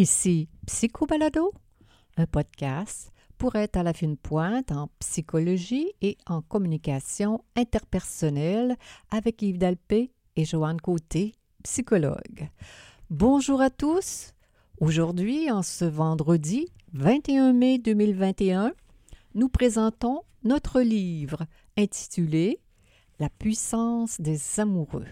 Ici 0.00 0.48
Psychobalado, 0.66 1.52
un 2.16 2.24
podcast 2.24 3.12
pour 3.36 3.56
être 3.56 3.76
à 3.76 3.82
la 3.82 3.92
fine 3.92 4.16
pointe 4.16 4.72
en 4.72 4.88
psychologie 4.98 5.92
et 6.00 6.16
en 6.26 6.40
communication 6.40 7.44
interpersonnelle 7.54 8.78
avec 9.10 9.42
Yves 9.42 9.58
Dalpé 9.58 10.10
et 10.36 10.46
Joanne 10.46 10.80
Côté, 10.80 11.34
psychologue. 11.64 12.48
Bonjour 13.10 13.60
à 13.60 13.68
tous. 13.68 14.32
Aujourd'hui, 14.80 15.50
en 15.50 15.60
ce 15.60 15.84
vendredi 15.84 16.68
21 16.94 17.52
mai 17.52 17.76
2021, 17.76 18.72
nous 19.34 19.50
présentons 19.50 20.22
notre 20.44 20.80
livre 20.80 21.44
intitulé 21.76 22.58
La 23.18 23.28
puissance 23.28 24.18
des 24.18 24.60
amoureux. 24.60 25.04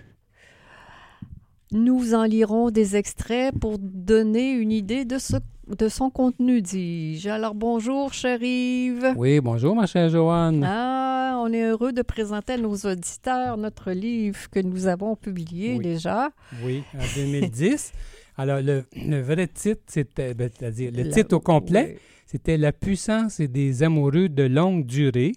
Nous 1.73 2.15
en 2.15 2.25
lirons 2.25 2.71
des 2.71 2.97
extraits 2.97 3.55
pour 3.59 3.79
donner 3.79 4.53
une 4.53 4.73
idée 4.73 5.05
de, 5.05 5.19
ce, 5.19 5.37
de 5.69 5.89
son 5.89 6.09
contenu, 6.09 6.63
dis-je. 6.63 7.29
Alors 7.29 7.55
bonjour, 7.55 8.15
cher 8.15 8.43
Yves. 8.43 9.13
Oui, 9.17 9.41
bonjour, 9.41 9.77
ma 9.77 9.85
chère 9.87 10.09
Joanne. 10.09 10.65
Ah, 10.67 11.39
on 11.45 11.53
est 11.53 11.65
heureux 11.65 11.93
de 11.93 12.01
présenter 12.01 12.55
à 12.55 12.57
nos 12.57 12.75
auditeurs 12.75 13.59
notre 13.59 13.93
livre 13.93 14.49
que 14.51 14.61
nous 14.61 14.87
avons 14.87 15.15
publié 15.15 15.75
Oui. 15.77 15.85
déjà. 15.85 16.31
Oui, 16.65 16.83
en 16.95 17.05
2010. 17.15 17.93
Alors, 18.39 18.61
le, 18.63 18.85
le 18.97 19.21
vrai 19.21 19.47
titre, 19.49 19.83
c'était, 19.89 20.33
ben, 20.33 20.49
c'est-à-dire 20.57 20.91
le 20.95 21.03
La- 21.03 21.11
titre 21.13 21.37
au 21.37 21.41
complet, 21.41 21.95
Oui. 21.97 22.01
c'était 22.25 22.57
La 22.57 22.73
puissance 22.73 23.41
des 23.43 23.83
amoureux 23.83 24.29
de 24.31 24.45
longue 24.45 24.87
durée. 24.87 25.33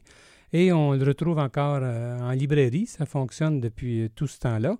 Et 0.54 0.72
on 0.72 0.92
le 0.94 1.04
retrouve 1.06 1.40
encore 1.40 1.80
euh, 1.82 2.20
en 2.22 2.32
librairie. 2.32 2.86
Ça 2.86 3.06
fonctionne 3.06 3.60
depuis 3.60 4.02
euh, 4.04 4.10
tout 4.16 4.28
ce 4.28 4.38
temps-là. 4.40 4.76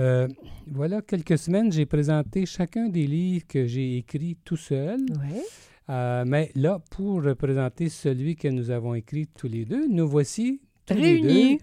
Euh, 0.00 0.26
voilà, 0.66 1.02
quelques 1.02 1.38
semaines, 1.38 1.70
j'ai 1.70 1.86
présenté 1.86 2.46
chacun 2.46 2.88
des 2.88 3.06
livres 3.06 3.46
que 3.46 3.66
j'ai 3.66 3.98
écrits 3.98 4.36
tout 4.44 4.56
seul. 4.56 4.98
Oui. 5.10 5.40
Euh, 5.90 6.24
mais 6.26 6.50
là, 6.54 6.78
pour 6.90 7.22
présenter 7.36 7.88
celui 7.88 8.36
que 8.36 8.48
nous 8.48 8.70
avons 8.70 8.94
écrit 8.94 9.26
tous 9.26 9.48
les 9.48 9.64
deux, 9.64 9.88
nous 9.88 10.08
voici 10.08 10.60
tous 10.86 10.94
les 10.94 11.02
Réunis. 11.20 11.58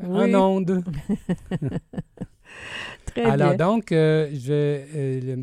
deux 0.00 0.06
Oui. 0.08 0.34
en 0.34 0.56
ondes. 0.56 0.82
Très 3.06 3.22
Alors 3.22 3.54
bien. 3.56 3.66
donc, 3.66 3.92
euh, 3.92 4.30
je 4.32 4.52
vais 4.52 5.42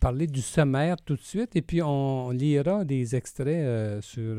parler 0.00 0.26
du 0.26 0.40
sommaire 0.42 0.96
tout 1.04 1.16
de 1.16 1.20
suite 1.22 1.56
et 1.56 1.62
puis 1.62 1.82
on 1.82 2.30
lira 2.30 2.84
des 2.84 3.16
extraits 3.16 4.00
sur 4.02 4.36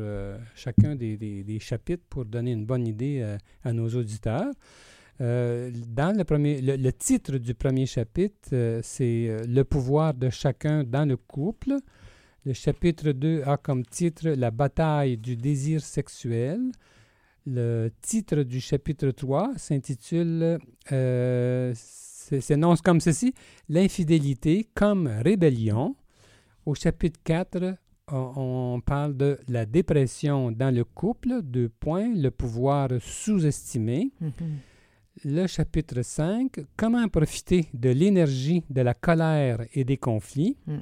chacun 0.54 0.94
des, 0.94 1.16
des- 1.16 1.42
des 1.44 1.58
chapitres 1.58 2.04
pour 2.08 2.24
donner 2.24 2.52
une 2.52 2.64
bonne 2.64 2.86
idée 2.86 3.36
à 3.64 3.72
nos 3.72 3.88
auditeurs. 3.88 4.50
Euh, 5.20 5.70
dans 5.88 6.16
le, 6.16 6.24
premier, 6.24 6.60
le, 6.62 6.92
titre 6.92 7.36
du 7.36 7.54
premier 7.54 7.84
chapitre, 7.84 8.50
euh, 8.54 8.80
c'est 8.82 9.26
euh, 9.28 9.42
Le 9.46 9.64
pouvoir 9.64 10.14
de 10.14 10.30
chacun 10.30 10.82
dans 10.82 11.06
le 11.06 11.16
couple. 11.16 11.76
Le 12.46 12.54
chapitre 12.54 13.12
2 13.12 13.42
a 13.44 13.58
comme 13.58 13.84
titre 13.84 14.30
La 14.30 14.50
bataille 14.50 15.18
du 15.18 15.36
désir 15.36 15.82
sexuel. 15.82 16.60
Le 17.46 17.90
titre 18.00 18.42
du 18.42 18.60
chapitre 18.60 19.10
3 19.10 19.52
s'intitule, 19.56 20.58
euh, 20.90 21.72
s'énonce 21.74 22.80
comme 22.80 23.00
ceci, 23.00 23.34
L'infidélité 23.68 24.68
comme 24.74 25.06
rébellion. 25.06 25.96
Au 26.64 26.74
chapitre 26.74 27.20
4, 27.24 27.74
on, 28.08 28.80
parle 28.84 29.16
de 29.16 29.38
la 29.48 29.66
dépression 29.66 30.50
dans 30.50 30.74
le 30.74 30.84
couple, 30.84 31.42
deux 31.42 31.68
points, 31.68 32.12
le 32.14 32.30
pouvoir 32.30 32.88
sous-estimé. 33.00 34.12
Mhm. 34.20 34.32
Le 35.24 35.46
chapitre 35.46 36.02
5, 36.02 36.60
Comment 36.76 37.06
profiter 37.08 37.66
de 37.74 37.90
l'énergie 37.90 38.64
de 38.70 38.80
la 38.80 38.94
colère 38.94 39.60
et 39.74 39.84
des 39.84 39.96
conflits. 39.98 40.56
Mm. 40.66 40.78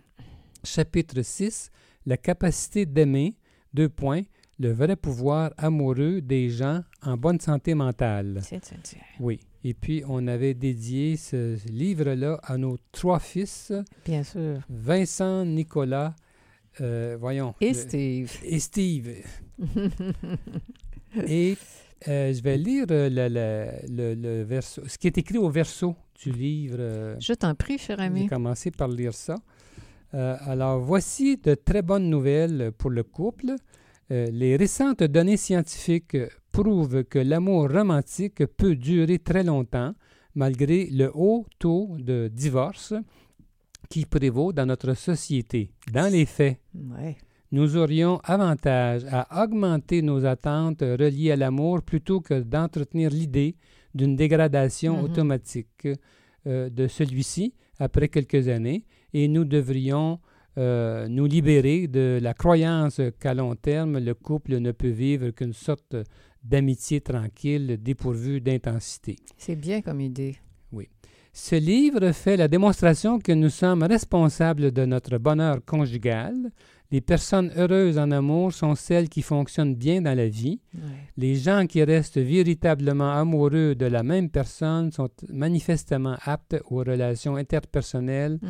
Chapitre 0.65 1.23
6, 1.23 1.71
La 2.07 2.17
capacité 2.17 2.87
d'aimer, 2.87 3.35
deux 3.75 3.89
points, 3.89 4.23
le 4.61 4.73
vrai 4.73 4.95
pouvoir 4.97 5.53
amoureux 5.57 6.21
des 6.21 6.51
gens 6.51 6.83
en 7.03 7.17
bonne 7.17 7.41
santé 7.41 7.75
mentale. 7.75 8.41
Oui. 9.21 9.41
Et 9.65 9.75
puis, 9.75 10.03
on 10.09 10.27
avait 10.29 10.55
dédié 10.55 11.17
ce 11.17 11.57
livre-là 11.69 12.39
à 12.45 12.57
nos 12.57 12.77
trois 12.93 13.19
fils, 13.19 13.73
Bien 14.05 14.23
sûr. 14.23 14.61
Vincent, 14.69 15.45
Nicolas, 15.45 16.15
euh, 16.81 17.17
voyons. 17.19 17.55
Et 17.61 17.69
le- 17.69 17.75
Steve. 17.75 18.33
et 18.45 18.59
Steve. 18.61 19.11
Et 21.27 21.57
euh, 22.07 22.33
je 22.33 22.43
vais 22.43 22.57
lire 22.59 22.87
euh, 22.91 23.09
le, 23.11 23.89
le- 23.89 24.15
le- 24.15 24.43
verso, 24.45 24.83
ce 24.87 24.97
qui 24.99 25.07
est 25.09 25.19
écrit 25.19 25.39
au 25.39 25.49
verso 25.51 25.97
du 26.23 26.31
livre. 26.31 26.77
euh, 26.79 27.17
Je 27.19 27.33
t'en 27.33 27.55
prie, 27.55 27.79
cher 27.79 27.97
J'ai 27.99 28.05
ami. 28.05 28.27
commencé 28.29 28.71
par 28.71 28.89
lire 28.89 29.15
ça. 29.15 29.35
Euh, 30.15 30.37
alors, 30.43 30.81
voici 30.81 31.37
de 31.37 31.55
très 31.55 31.83
bonnes 31.83 32.09
nouvelles 32.09 32.73
pour 32.79 32.91
le 32.91 33.03
couple. 33.03 33.55
Les 34.11 34.57
récentes 34.57 35.03
données 35.03 35.37
scientifiques 35.37 36.17
prouvent 36.51 37.05
que 37.05 37.19
l'amour 37.19 37.69
romantique 37.71 38.47
peut 38.47 38.75
durer 38.75 39.19
très 39.19 39.45
longtemps 39.45 39.93
malgré 40.35 40.87
le 40.87 41.11
haut 41.13 41.45
taux 41.59 41.95
de 41.99 42.31
divorce 42.33 42.95
qui 43.91 44.07
prévaut 44.07 44.51
dans 44.55 44.65
notre 44.65 44.95
société. 44.95 45.73
Dans 45.93 46.11
les 46.11 46.25
faits, 46.25 46.59
Ouais. 46.75 47.17
Nous 47.51 47.77
aurions 47.77 48.21
avantage 48.25 49.05
à 49.11 49.43
augmenter 49.45 50.03
nos 50.03 50.25
attentes 50.27 50.83
reliées 50.83 51.33
à 51.33 51.37
l'amour 51.37 51.83
plutôt 51.83 52.21
que 52.21 52.41
d'entretenir 52.41 53.11
l'idée 53.11 53.57
d'une 53.95 54.17
dégradation 54.17 54.99
Mhm. 54.99 55.05
automatique 55.05 55.89
euh, 56.47 56.69
de 56.71 56.87
celui-ci 56.87 57.55
après 57.79 58.09
quelques 58.09 58.49
années 58.49 58.85
et 59.13 59.29
nous 59.29 59.45
devrions 59.45 60.19
euh, 60.59 61.07
nous 61.09 61.27
libérer 61.27 61.87
de 61.87 62.19
la 62.21 62.35
croyance 62.35 63.01
qu'à 63.21 63.33
long 63.33 63.55
terme, 63.55 63.99
le 63.99 64.15
couple 64.15 64.59
ne 64.59 64.73
peut 64.73 64.89
vivre 64.89 65.31
qu'une 65.31 65.53
sorte 65.53 65.95
d'amitié 66.43 67.01
tranquille 67.01 67.79
dépourvue 67.81 68.41
d'intensité. 68.41 69.15
C'est 69.37 69.55
bien 69.55 69.81
comme 69.83 70.01
idée. 70.01 70.37
Ce 71.33 71.55
livre 71.55 72.11
fait 72.11 72.37
la 72.37 72.49
démonstration 72.49 73.21
que 73.21 73.31
nous 73.31 73.51
sommes 73.51 73.85
responsables 73.85 74.73
de 74.73 74.85
notre 74.85 75.19
bonheur 75.19 75.65
conjugal. 75.65 76.35
Les 76.91 77.03
personnes 77.03 77.53
heureuses 77.57 77.99
en 77.99 78.11
amour 78.11 78.53
sont 78.53 78.75
celles 78.75 79.11
qui 79.11 79.21
fonctionnent 79.21 79.75
bien 79.75 80.01
dans 80.01 80.17
la 80.17 80.27
vie. 80.29 80.61
Ouais. 80.75 80.81
Les 81.19 81.35
gens 81.35 81.67
qui 81.67 81.83
restent 81.85 82.17
véritablement 82.19 83.13
amoureux 83.13 83.75
de 83.75 83.85
la 83.85 84.03
même 84.03 84.31
personne 84.31 84.91
sont 84.91 85.11
manifestement 85.29 86.17
aptes 86.25 86.57
aux 86.71 86.79
relations 86.79 87.37
interpersonnelles 87.37 88.39
Mhm. 88.41 88.49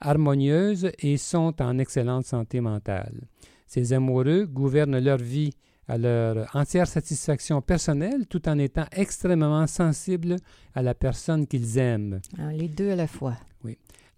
harmonieuses 0.00 0.90
et 1.00 1.16
sont 1.16 1.54
en 1.60 1.78
excellente 1.78 2.24
santé 2.24 2.60
mentale. 2.60 3.22
Ces 3.66 3.92
amoureux 3.92 4.46
gouvernent 4.46 4.98
leur 4.98 5.18
vie 5.18 5.52
à 5.88 5.98
leur 5.98 6.48
entière 6.54 6.86
satisfaction 6.86 7.60
personnelle 7.62 8.26
tout 8.28 8.48
en 8.48 8.58
étant 8.58 8.86
extrêmement 8.92 9.66
sensibles 9.66 10.36
à 10.74 10.82
la 10.82 10.94
personne 10.94 11.46
qu'ils 11.46 11.78
aiment. 11.78 12.20
Ah, 12.38 12.52
les 12.52 12.68
deux 12.68 12.90
à 12.90 12.96
la 12.96 13.06
fois. 13.08 13.36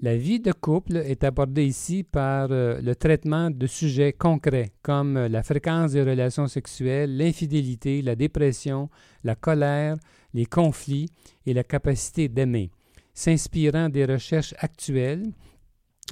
La 0.01 0.17
vie 0.17 0.41
de 0.41 0.51
couple 0.53 0.97
est 0.97 1.23
abordée 1.23 1.65
ici 1.65 2.03
par 2.03 2.49
euh, 2.51 2.81
le 2.81 2.97
traitement 2.97 3.49
de 3.51 3.67
sujets 3.67 4.13
concrets 4.13 4.73
comme 4.83 5.17
euh, 5.17 5.29
la 5.29 5.45
fréquence 5.45 5.93
des 5.93 6.03
relations 6.03 6.49
sexuelles, 6.49 7.17
l'infidélité, 7.17 8.03
la 8.03 8.17
dépression, 8.17 8.91
la 9.23 9.37
colère, 9.37 9.97
les 10.35 10.47
conflits 10.47 11.09
et 11.47 11.55
la 11.55 11.63
capacité 11.63 12.29
d'aimer. 12.29 12.71
S'inspirant 13.15 13.89
des 13.89 14.05
recherches 14.05 14.55
actuelles 14.59 15.31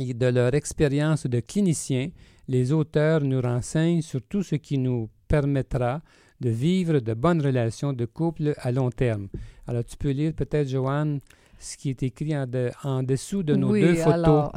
et 0.00 0.14
de 0.14 0.26
leur 0.26 0.55
expérience 0.55 1.26
de 1.26 1.40
cliniciens, 1.40 2.11
les 2.46 2.73
auteurs 2.73 3.23
nous 3.23 3.40
renseignent 3.40 4.02
sur 4.02 4.23
tout 4.23 4.44
ce 4.44 4.55
qui 4.55 4.78
nous 4.78 5.11
permettra 5.26 6.02
de 6.40 6.50
vivre 6.50 7.00
de 7.00 7.14
bonnes 7.14 7.43
relations 7.43 7.93
de 7.93 8.05
couple 8.05 8.55
à 8.58 8.70
long 8.70 8.90
terme. 8.90 9.28
Alors, 9.67 9.85
tu 9.85 9.96
peux 9.96 10.11
lire 10.11 10.32
peut-être, 10.35 10.69
Joanne, 10.69 11.20
ce 11.62 11.76
qui 11.76 11.91
est 11.91 12.03
écrit 12.03 12.37
en, 12.37 12.47
de- 12.47 12.70
en 12.82 13.03
dessous 13.03 13.43
de 13.43 13.55
nos 13.55 13.70
oui, 13.70 13.81
deux 13.82 13.94
photos. 13.94 14.12
alors, 14.12 14.53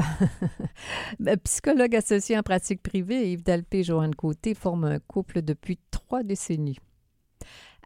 ben, 1.19 1.37
psychologue 1.37 1.95
associé 1.95 2.37
en 2.37 2.43
pratique 2.43 2.81
privée, 2.81 3.31
Yves 3.31 3.43
Dalpé 3.43 3.79
et 3.79 3.83
Joanne 3.83 4.15
Côté 4.15 4.53
forment 4.55 4.85
un 4.85 4.99
couple 4.99 5.41
depuis 5.41 5.79
trois 5.91 6.23
décennies. 6.23 6.79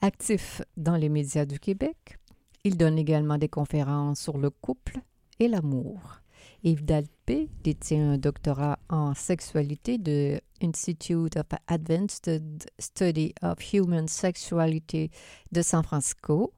Actif 0.02 0.62
dans 0.78 0.96
les 0.96 1.10
médias 1.10 1.46
du 1.46 1.60
Québec, 1.60 2.18
il 2.64 2.78
donne 2.78 2.98
également 2.98 3.38
des 3.38 3.50
conférences 3.50 4.22
sur 4.22 4.38
le 4.38 4.50
couple 4.50 5.00
et 5.40 5.48
l'amour. 5.48 6.22
Yves 6.64 6.86
Dalpé 6.86 7.50
détient 7.64 8.14
un 8.14 8.18
doctorat 8.18 8.80
en 8.90 9.14
sexualité 9.14 9.98
de 9.98 10.40
Institute 10.62 11.38
of 11.38 11.46
Advanced 11.68 12.42
Study 12.80 13.34
of 13.42 13.74
Human 13.74 14.08
Sexuality 14.08 15.10
de 15.52 15.62
San 15.62 15.84
Francisco. 15.84 16.54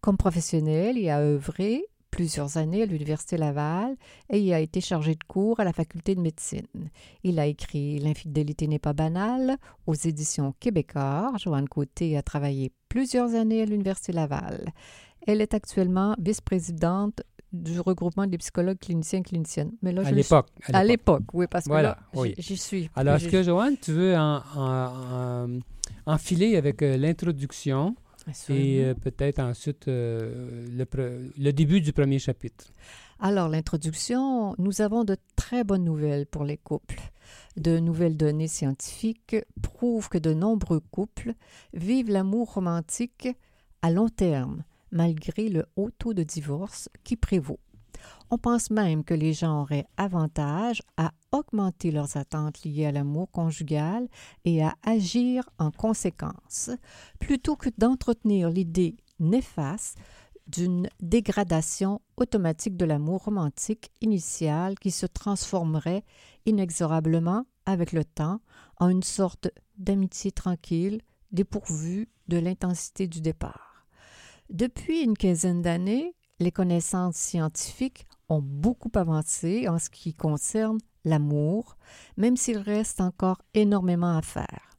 Comme 0.00 0.16
professionnel, 0.16 0.96
il 0.98 1.08
a 1.08 1.20
œuvré 1.20 1.84
plusieurs 2.18 2.56
années 2.56 2.82
à 2.82 2.86
l'Université 2.86 3.36
Laval 3.36 3.94
et 4.28 4.40
il 4.40 4.52
a 4.52 4.58
été 4.58 4.80
chargé 4.80 5.14
de 5.14 5.22
cours 5.28 5.60
à 5.60 5.64
la 5.64 5.72
faculté 5.72 6.16
de 6.16 6.20
médecine. 6.20 6.66
Il 7.22 7.38
a 7.38 7.46
écrit 7.46 8.00
L'infidélité 8.00 8.66
n'est 8.66 8.80
pas 8.80 8.92
banale 8.92 9.56
aux 9.86 9.94
éditions 9.94 10.52
Québécois. 10.58 11.30
Joanne 11.38 11.68
Côté 11.68 12.16
a 12.16 12.22
travaillé 12.22 12.72
plusieurs 12.88 13.36
années 13.36 13.62
à 13.62 13.66
l'Université 13.66 14.10
Laval. 14.12 14.72
Elle 15.28 15.40
est 15.40 15.54
actuellement 15.54 16.16
vice-présidente 16.18 17.22
du 17.52 17.78
regroupement 17.78 18.26
des 18.26 18.38
psychologues 18.38 18.80
cliniciens 18.80 19.20
et 19.20 19.22
cliniciennes. 19.22 19.70
Mais 19.82 19.92
là, 19.92 20.02
à 20.04 20.10
l'époque. 20.10 20.48
suis- 20.64 20.74
À 20.74 20.82
l'époque, 20.82 21.22
oui, 21.32 21.46
parce 21.48 21.66
que 21.66 21.70
Voilà, 21.70 21.90
là, 21.90 21.98
oui. 22.20 22.34
j'y- 22.38 22.56
suis. 22.56 22.90
Alors, 22.96 23.14
est-ce 23.14 23.28
que, 23.28 23.44
Joanne, 23.44 23.76
tu 23.80 23.92
veux 23.92 24.16
en, 24.16 24.42
en- 24.56 24.90
en- 25.46 25.58
enfiler 26.06 26.56
avec 26.56 26.82
euh, 26.82 26.96
l'introduction? 26.96 27.94
Et 28.50 28.84
euh, 28.84 28.94
peut-être 28.94 29.38
ensuite 29.38 29.88
euh, 29.88 30.66
le, 30.70 30.84
pre- 30.84 31.30
le 31.38 31.52
début 31.52 31.80
du 31.80 31.92
premier 31.92 32.18
chapitre? 32.18 32.72
Alors, 33.20 33.48
l'introduction, 33.48 34.54
nous 34.58 34.80
avons 34.80 35.04
de 35.04 35.16
très 35.34 35.64
bonnes 35.64 35.84
nouvelles 35.84 36.26
pour 36.26 36.44
les 36.44 36.56
couples. 36.56 37.00
De 37.56 37.78
nouvelles 37.78 38.16
données 38.16 38.48
scientifiques 38.48 39.36
prouvent 39.60 40.08
que 40.08 40.18
de 40.18 40.32
nombreux 40.32 40.80
couples 40.80 41.32
vivent 41.72 42.10
l'amour 42.10 42.54
romantique 42.54 43.28
à 43.82 43.90
long 43.90 44.08
terme, 44.08 44.62
malgré 44.92 45.48
le 45.48 45.66
haut 45.76 45.90
taux 45.90 46.14
de 46.14 46.22
divorce 46.22 46.88
qui 47.04 47.16
prévaut. 47.16 47.60
On 48.30 48.38
pense 48.38 48.70
même 48.70 49.04
que 49.04 49.14
les 49.14 49.32
gens 49.32 49.62
auraient 49.62 49.86
avantage 49.96 50.82
à 50.96 51.12
augmenter 51.32 51.90
leurs 51.90 52.16
attentes 52.16 52.62
liées 52.64 52.86
à 52.86 52.92
l'amour 52.92 53.30
conjugal 53.30 54.08
et 54.44 54.62
à 54.62 54.74
agir 54.82 55.48
en 55.58 55.70
conséquence, 55.70 56.70
plutôt 57.18 57.56
que 57.56 57.70
d'entretenir 57.78 58.50
l'idée 58.50 58.96
néfaste 59.18 59.98
d'une 60.46 60.88
dégradation 61.00 62.00
automatique 62.16 62.76
de 62.76 62.84
l'amour 62.84 63.24
romantique 63.24 63.90
initial 64.00 64.78
qui 64.78 64.90
se 64.90 65.06
transformerait 65.06 66.04
inexorablement 66.46 67.44
avec 67.66 67.92
le 67.92 68.04
temps 68.04 68.40
en 68.78 68.88
une 68.88 69.02
sorte 69.02 69.48
d'amitié 69.76 70.32
tranquille 70.32 71.02
dépourvue 71.32 72.08
de 72.28 72.38
l'intensité 72.38 73.06
du 73.06 73.20
départ. 73.20 73.86
Depuis 74.48 75.02
une 75.02 75.16
quinzaine 75.16 75.60
d'années, 75.60 76.14
les 76.40 76.52
connaissances 76.52 77.16
scientifiques 77.16 78.06
ont 78.28 78.42
beaucoup 78.42 78.90
avancé 78.94 79.68
en 79.68 79.78
ce 79.78 79.90
qui 79.90 80.14
concerne 80.14 80.78
l'amour, 81.04 81.76
même 82.16 82.36
s'il 82.36 82.58
reste 82.58 83.00
encore 83.00 83.42
énormément 83.54 84.16
à 84.16 84.22
faire. 84.22 84.70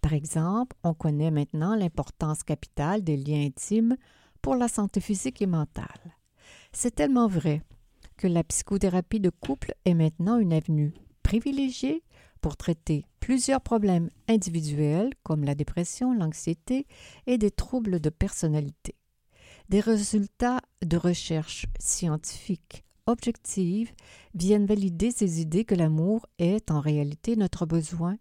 Par 0.00 0.12
exemple, 0.12 0.76
on 0.82 0.94
connaît 0.94 1.30
maintenant 1.30 1.74
l'importance 1.74 2.42
capitale 2.42 3.02
des 3.02 3.16
liens 3.16 3.46
intimes 3.46 3.96
pour 4.42 4.56
la 4.56 4.68
santé 4.68 5.00
physique 5.00 5.40
et 5.40 5.46
mentale. 5.46 6.16
C'est 6.72 6.94
tellement 6.94 7.28
vrai 7.28 7.62
que 8.16 8.26
la 8.26 8.44
psychothérapie 8.44 9.20
de 9.20 9.30
couple 9.30 9.74
est 9.84 9.94
maintenant 9.94 10.38
une 10.38 10.52
avenue 10.52 10.94
privilégiée 11.22 12.02
pour 12.40 12.56
traiter 12.56 13.06
plusieurs 13.20 13.60
problèmes 13.60 14.10
individuels 14.28 15.10
comme 15.22 15.44
la 15.44 15.54
dépression, 15.54 16.12
l'anxiété 16.12 16.86
et 17.26 17.38
des 17.38 17.50
troubles 17.52 18.00
de 18.00 18.10
personnalité. 18.10 18.96
Des 19.72 19.80
résultats 19.80 20.60
de 20.84 20.98
recherche 20.98 21.64
scientifique 21.80 22.84
objective 23.06 23.90
viennent 24.34 24.66
valider 24.66 25.10
ces 25.10 25.40
idées 25.40 25.64
que 25.64 25.74
l'amour 25.74 26.26
est 26.38 26.70
en 26.70 26.78
réalité 26.78 27.36
notre 27.36 27.64
besoin 27.64 28.18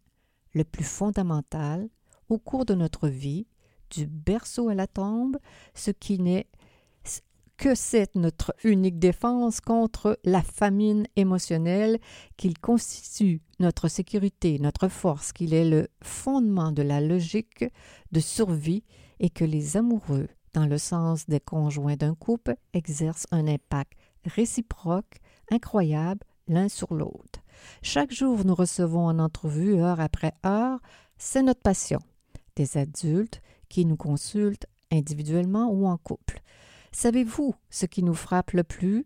le 0.54 0.64
plus 0.64 0.86
fondamental 0.86 1.90
au 2.30 2.38
cours 2.38 2.64
de 2.64 2.74
notre 2.74 3.10
vie, 3.10 3.48
du 3.90 4.08
berceau 4.08 4.70
à 4.70 4.76
la 4.76 4.88
tombe, 4.88 5.40
ce 5.76 5.92
qui 5.92 6.20
n'est 6.20 6.48
que 7.58 7.76
c'est 7.76 8.16
notre 8.16 8.56
unique 8.64 8.98
défense 8.98 9.60
contre 9.60 10.18
la 10.24 10.42
famine 10.44 11.06
émotionnelle, 11.18 12.00
qu'il 12.38 12.60
constitue 12.60 13.42
notre 13.60 13.90
sécurité, 13.90 14.58
notre 14.58 14.88
force, 14.88 15.34
qu'il 15.34 15.54
est 15.54 15.70
le 15.70 15.90
fondement 16.02 16.72
de 16.72 16.82
la 16.82 17.02
logique 17.02 17.66
de 18.14 18.22
survie 18.22 18.86
et 19.20 19.30
que 19.30 19.44
les 19.44 19.76
amoureux, 19.76 20.30
dans 20.54 20.66
le 20.66 20.78
sens 20.78 21.28
des 21.28 21.40
conjoints 21.40 21.96
d'un 21.96 22.16
couple, 22.16 22.56
exercent 22.74 23.28
un 23.32 23.48
impact 23.48 23.94
réciproque, 24.26 25.20
incroyable 25.50 26.26
l'un 26.48 26.70
sur 26.70 26.94
l'autre. 26.94 27.40
Chaque 27.82 28.12
jour, 28.12 28.44
nous 28.46 28.56
recevons 28.56 29.06
en 29.08 29.20
entrevue, 29.20 29.76
heure 29.76 30.00
après 30.00 30.34
heure, 30.46 30.80
c'est 31.18 31.44
notre 31.44 31.62
passion. 31.62 32.00
Des 32.56 32.78
adultes 32.78 33.42
qui 33.70 33.86
nous 33.86 33.96
consultent 33.96 34.66
individuellement 34.92 35.70
ou 35.72 35.88
en 35.88 35.98
couple. 35.98 36.42
Savez-vous 36.92 37.56
ce 37.70 37.86
qui 37.86 38.04
nous 38.04 38.14
frappe 38.14 38.52
le 38.52 38.64
plus 38.64 39.06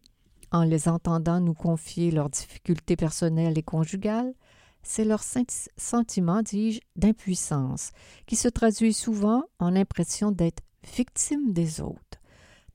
en 0.51 0.63
les 0.63 0.87
entendant 0.87 1.39
nous 1.39 1.53
confier 1.53 2.09
leurs 2.09 2.29
difficultés 2.29 2.95
personnelles 2.95 3.57
et 3.57 3.63
conjugales? 3.63 4.33
C'est 4.81 5.05
leur 5.05 5.21
sen- 5.21 5.45
sentiment, 5.77 6.41
dis-je, 6.41 6.79
d'impuissance, 6.95 7.91
qui 8.25 8.35
se 8.35 8.47
traduit 8.47 8.93
souvent 8.93 9.43
en 9.59 9.71
l'impression 9.71 10.31
d'être 10.31 10.63
victime 10.85 11.53
des 11.53 11.81
autres. 11.81 12.19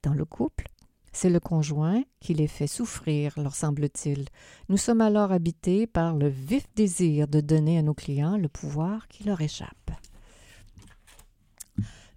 Dans 0.03 0.13
le 0.13 0.25
couple, 0.25 0.67
c'est 1.13 1.29
le 1.29 1.39
conjoint 1.39 2.03
qui 2.19 2.33
les 2.33 2.47
fait 2.47 2.67
souffrir, 2.67 3.33
leur 3.37 3.55
semble-t-il. 3.55 4.25
Nous 4.69 4.77
sommes 4.77 5.01
alors 5.01 5.31
habités 5.31 5.85
par 5.85 6.15
le 6.15 6.27
vif 6.27 6.65
désir 6.75 7.27
de 7.27 7.41
donner 7.41 7.77
à 7.77 7.81
nos 7.81 7.93
clients 7.93 8.37
le 8.37 8.47
pouvoir 8.47 9.07
qui 9.07 9.23
leur 9.23 9.41
échappe. 9.41 9.91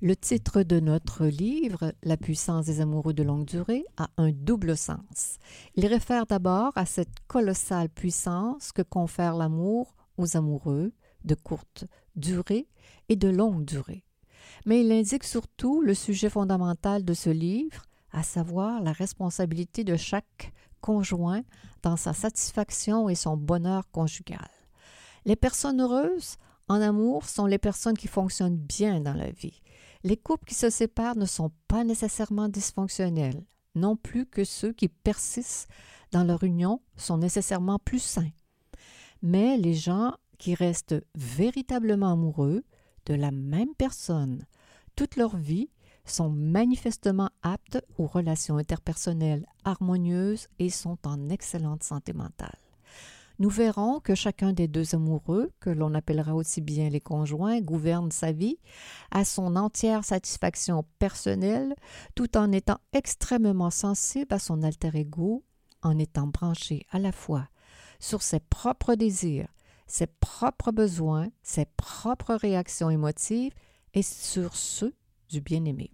Le 0.00 0.16
titre 0.16 0.62
de 0.62 0.80
notre 0.80 1.26
livre, 1.26 1.94
La 2.02 2.16
puissance 2.16 2.66
des 2.66 2.80
amoureux 2.80 3.14
de 3.14 3.22
longue 3.22 3.46
durée, 3.46 3.84
a 3.96 4.10
un 4.18 4.32
double 4.32 4.76
sens. 4.76 5.38
Il 5.76 5.86
réfère 5.86 6.26
d'abord 6.26 6.72
à 6.76 6.84
cette 6.84 7.20
colossale 7.26 7.88
puissance 7.88 8.70
que 8.70 8.82
confère 8.82 9.34
l'amour 9.34 9.94
aux 10.18 10.36
amoureux 10.36 10.92
de 11.24 11.34
courte 11.34 11.86
durée 12.16 12.68
et 13.08 13.16
de 13.16 13.28
longue 13.28 13.64
durée. 13.64 14.04
Mais 14.66 14.80
il 14.80 14.92
indique 14.92 15.24
surtout 15.24 15.80
le 15.80 15.94
sujet 15.94 16.30
fondamental 16.30 17.04
de 17.04 17.14
ce 17.14 17.30
livre, 17.30 17.82
à 18.12 18.22
savoir 18.22 18.82
la 18.82 18.92
responsabilité 18.92 19.84
de 19.84 19.96
chaque 19.96 20.52
conjoint 20.80 21.42
dans 21.82 21.96
sa 21.96 22.12
satisfaction 22.12 23.08
et 23.08 23.14
son 23.14 23.36
bonheur 23.36 23.90
conjugal. 23.90 24.50
Les 25.24 25.36
personnes 25.36 25.80
heureuses 25.80 26.36
en 26.68 26.80
amour 26.80 27.28
sont 27.28 27.46
les 27.46 27.58
personnes 27.58 27.96
qui 27.96 28.08
fonctionnent 28.08 28.56
bien 28.56 29.00
dans 29.00 29.14
la 29.14 29.30
vie. 29.30 29.62
Les 30.02 30.16
couples 30.16 30.44
qui 30.44 30.54
se 30.54 30.70
séparent 30.70 31.16
ne 31.16 31.26
sont 31.26 31.50
pas 31.68 31.84
nécessairement 31.84 32.48
dysfonctionnels, 32.48 33.42
non 33.74 33.96
plus 33.96 34.26
que 34.26 34.44
ceux 34.44 34.72
qui 34.72 34.88
persistent 34.88 35.68
dans 36.12 36.24
leur 36.24 36.44
union 36.44 36.80
sont 36.96 37.18
nécessairement 37.18 37.78
plus 37.78 38.02
sains. 38.02 38.30
Mais 39.22 39.56
les 39.56 39.74
gens 39.74 40.14
qui 40.38 40.54
restent 40.54 41.02
véritablement 41.14 42.12
amoureux 42.12 42.62
de 43.06 43.14
la 43.14 43.30
même 43.30 43.74
personne 43.76 44.44
toute 44.96 45.16
leur 45.16 45.36
vie 45.36 45.70
sont 46.04 46.30
manifestement 46.30 47.30
aptes 47.42 47.82
aux 47.98 48.06
relations 48.06 48.58
interpersonnelles 48.58 49.46
harmonieuses 49.64 50.48
et 50.58 50.70
sont 50.70 50.98
en 51.04 51.28
excellente 51.28 51.82
santé 51.82 52.12
mentale. 52.12 52.58
Nous 53.40 53.50
verrons 53.50 53.98
que 53.98 54.14
chacun 54.14 54.52
des 54.52 54.68
deux 54.68 54.94
amoureux, 54.94 55.50
que 55.58 55.70
l'on 55.70 55.94
appellera 55.94 56.36
aussi 56.36 56.60
bien 56.60 56.88
les 56.88 57.00
conjoints, 57.00 57.60
gouverne 57.60 58.12
sa 58.12 58.30
vie 58.30 58.58
à 59.10 59.24
son 59.24 59.56
entière 59.56 60.04
satisfaction 60.04 60.84
personnelle, 61.00 61.74
tout 62.14 62.36
en 62.36 62.52
étant 62.52 62.78
extrêmement 62.92 63.70
sensible 63.70 64.32
à 64.32 64.38
son 64.38 64.62
alter 64.62 64.90
ego, 64.94 65.42
en 65.82 65.98
étant 65.98 66.28
branché 66.28 66.86
à 66.92 67.00
la 67.00 67.10
fois 67.10 67.48
sur 67.98 68.22
ses 68.22 68.40
propres 68.40 68.94
désirs, 68.94 69.48
ses 69.86 70.06
propres 70.06 70.72
besoins, 70.72 71.28
ses 71.42 71.66
propres 71.76 72.34
réactions 72.34 72.90
émotives 72.90 73.52
et 73.94 74.02
sur 74.02 74.56
ceux 74.56 74.94
du 75.28 75.40
bien-aimé. 75.40 75.90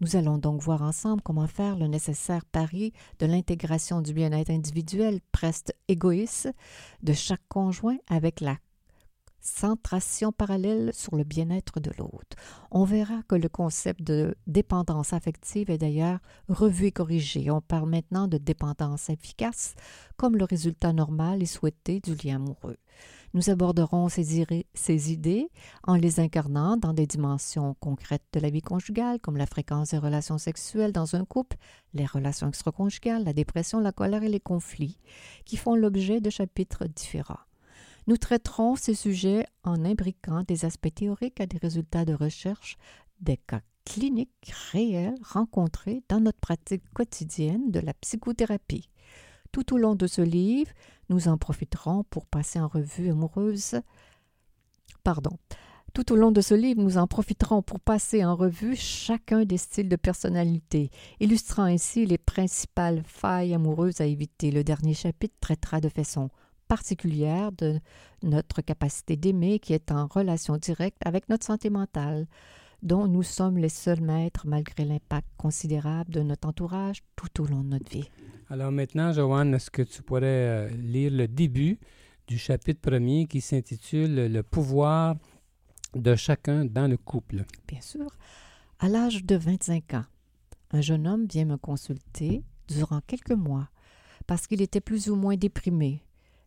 Nous 0.00 0.16
allons 0.16 0.38
donc 0.38 0.60
voir 0.60 0.82
ensemble 0.82 1.22
comment 1.22 1.46
faire 1.46 1.76
le 1.76 1.86
nécessaire 1.86 2.44
pari 2.44 2.92
de 3.20 3.26
l'intégration 3.26 4.00
du 4.00 4.12
bien-être 4.12 4.50
individuel 4.50 5.20
presque 5.32 5.72
égoïste 5.88 6.52
de 7.02 7.12
chaque 7.12 7.46
conjoint 7.48 7.98
avec 8.08 8.40
la 8.40 8.58
centration 9.40 10.32
parallèle 10.32 10.90
sur 10.94 11.16
le 11.16 11.22
bien-être 11.22 11.78
de 11.78 11.90
l'autre. 11.98 12.36
On 12.70 12.84
verra 12.84 13.22
que 13.28 13.34
le 13.34 13.48
concept 13.48 14.02
de 14.02 14.34
dépendance 14.46 15.12
affective 15.12 15.70
est 15.70 15.78
d'ailleurs 15.78 16.18
revu 16.48 16.86
et 16.86 16.92
corrigé. 16.92 17.50
On 17.50 17.60
parle 17.60 17.88
maintenant 17.88 18.26
de 18.26 18.38
dépendance 18.38 19.10
efficace 19.10 19.74
comme 20.16 20.36
le 20.36 20.44
résultat 20.44 20.92
normal 20.92 21.42
et 21.42 21.46
souhaité 21.46 22.00
du 22.00 22.14
lien 22.14 22.36
amoureux. 22.36 22.78
Nous 23.34 23.50
aborderons 23.50 24.08
ces, 24.08 25.12
idées 25.12 25.50
en 25.82 25.96
les 25.96 26.20
incarnant 26.20 26.76
dans 26.76 26.92
des 26.92 27.08
dimensions 27.08 27.74
concrètes 27.80 28.22
de 28.32 28.38
la 28.38 28.48
vie 28.48 28.62
conjugale, 28.62 29.18
comme 29.18 29.36
la 29.36 29.46
fréquence 29.46 29.90
des 29.90 29.98
relations 29.98 30.38
sexuelles 30.38 30.92
dans 30.92 31.16
un 31.16 31.24
couple, 31.24 31.56
les 31.94 32.06
relations 32.06 32.46
extraconjugales, 32.46 33.24
la 33.24 33.32
dépression, 33.32 33.80
la 33.80 33.90
colère 33.90 34.22
et 34.22 34.28
les 34.28 34.38
conflits, 34.38 35.00
qui 35.44 35.56
font 35.56 35.74
l'objet 35.74 36.20
de 36.20 36.30
chapitres 36.30 36.86
différents. 36.86 37.40
Nous 38.06 38.18
traiterons 38.18 38.76
ces 38.76 38.94
sujets 38.94 39.46
en 39.64 39.84
imbriquant 39.84 40.44
des 40.46 40.64
aspects 40.64 40.94
théoriques 40.94 41.40
à 41.40 41.46
des 41.46 41.58
résultats 41.58 42.04
de 42.04 42.14
recherche, 42.14 42.76
des 43.20 43.38
cas 43.38 43.62
cliniques 43.84 44.52
réels 44.70 45.16
rencontrés 45.22 46.04
dans 46.08 46.20
notre 46.20 46.38
pratique 46.38 46.84
quotidienne 46.94 47.72
de 47.72 47.80
la 47.80 47.94
psychothérapie. 47.94 48.88
Tout 49.54 49.72
au 49.72 49.78
long 49.78 49.94
de 49.94 50.08
ce 50.08 50.20
livre, 50.20 50.72
nous 51.10 51.28
en 51.28 51.38
profiterons 51.38 52.02
pour 52.10 52.26
passer 52.26 52.58
en 52.58 52.66
revue. 52.66 53.12
Pardon. 55.04 55.38
Tout 55.92 56.12
au 56.12 56.16
long 56.16 56.32
de 56.32 56.40
ce 56.40 56.54
livre, 56.54 56.82
nous 56.82 56.98
en 56.98 57.06
profiterons 57.06 57.62
pour 57.62 57.78
passer 57.78 58.24
en 58.24 58.34
revue 58.34 58.74
chacun 58.74 59.44
des 59.44 59.58
styles 59.58 59.88
de 59.88 59.94
personnalité, 59.94 60.90
illustrant 61.20 61.62
ainsi 61.62 62.04
les 62.04 62.18
principales 62.18 63.04
failles 63.06 63.54
amoureuses 63.54 64.00
à 64.00 64.06
éviter. 64.06 64.50
Le 64.50 64.64
dernier 64.64 64.92
chapitre 64.92 65.36
traitera 65.38 65.80
de 65.80 65.88
façon 65.88 66.30
particulière 66.66 67.52
de 67.52 67.78
notre 68.24 68.60
capacité 68.60 69.14
d'aimer 69.16 69.60
qui 69.60 69.72
est 69.72 69.92
en 69.92 70.08
relation 70.08 70.56
directe 70.56 70.98
avec 71.04 71.28
notre 71.28 71.46
santé 71.46 71.70
mentale, 71.70 72.26
dont 72.84 73.08
nous 73.08 73.22
sommes 73.22 73.56
les 73.58 73.70
seuls 73.70 74.02
maîtres 74.02 74.46
malgré 74.46 74.84
l'impact 74.84 75.26
considérable 75.36 76.12
de 76.12 76.20
notre 76.20 76.46
entourage 76.46 77.02
tout 77.16 77.42
au 77.42 77.46
long 77.46 77.62
de 77.62 77.70
notre 77.70 77.90
vie. 77.90 78.08
Alors 78.50 78.70
maintenant, 78.70 79.10
Joanne, 79.12 79.54
est-ce 79.54 79.70
que 79.70 79.82
tu 79.82 80.02
pourrais 80.02 80.22
euh, 80.24 80.68
lire 80.68 81.10
le 81.10 81.26
début 81.26 81.78
du 82.28 82.38
chapitre 82.38 82.80
premier 82.80 83.26
qui 83.26 83.40
s'intitule 83.40 84.30
Le 84.30 84.42
pouvoir 84.42 85.16
de 85.94 86.14
chacun 86.14 86.66
dans 86.66 86.86
le 86.86 86.98
couple? 86.98 87.44
Bien 87.66 87.80
sûr. 87.80 88.10
À 88.78 88.88
l'âge 88.88 89.24
de 89.24 89.34
25 89.34 89.94
ans, 89.94 90.04
un 90.72 90.80
jeune 90.82 91.06
homme 91.06 91.26
vient 91.26 91.46
me 91.46 91.56
consulter 91.56 92.42
durant 92.68 93.00
quelques 93.06 93.30
mois 93.30 93.68
parce 94.26 94.46
qu'il 94.46 94.60
était 94.60 94.80
plus 94.80 95.08
ou 95.08 95.16
moins 95.16 95.36
déprimé 95.36 96.03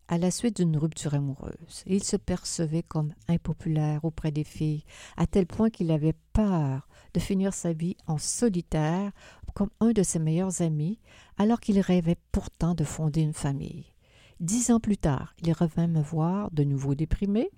à 0.08 0.18
la 0.18 0.30
suite 0.30 0.56
d'une 0.56 0.76
rupture 0.76 1.14
amoureuse. 1.14 1.84
Il 1.86 2.02
se 2.02 2.16
percevait 2.16 2.82
comme 2.82 3.12
impopulaire 3.28 4.04
auprès 4.04 4.30
des 4.30 4.44
filles, 4.44 4.84
à 5.16 5.26
tel 5.26 5.46
point 5.46 5.70
qu'il 5.70 5.90
avait 5.90 6.16
peur 6.32 6.88
de 7.14 7.20
finir 7.20 7.54
sa 7.54 7.72
vie 7.72 7.96
en 8.06 8.18
solitaire 8.18 9.12
comme 9.54 9.70
un 9.80 9.90
de 9.90 10.02
ses 10.02 10.18
meilleurs 10.18 10.62
amis, 10.62 11.00
alors 11.36 11.60
qu'il 11.60 11.80
rêvait 11.80 12.18
pourtant 12.32 12.74
de 12.74 12.84
fonder 12.84 13.22
une 13.22 13.32
famille. 13.32 13.86
Dix 14.40 14.70
ans 14.70 14.78
plus 14.78 14.96
tard, 14.96 15.34
il 15.42 15.52
revint 15.52 15.88
me 15.88 16.00
voir, 16.00 16.52
de 16.52 16.62
nouveau 16.62 16.94
déprimé. 16.94 17.50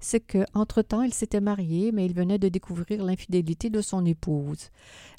C'est 0.00 0.20
que, 0.20 0.44
entre-temps, 0.52 1.02
il 1.02 1.14
s'était 1.14 1.40
marié, 1.40 1.92
mais 1.92 2.06
il 2.06 2.12
venait 2.12 2.40
de 2.40 2.48
découvrir 2.48 3.04
l'infidélité 3.04 3.70
de 3.70 3.80
son 3.80 4.04
épouse. 4.04 4.70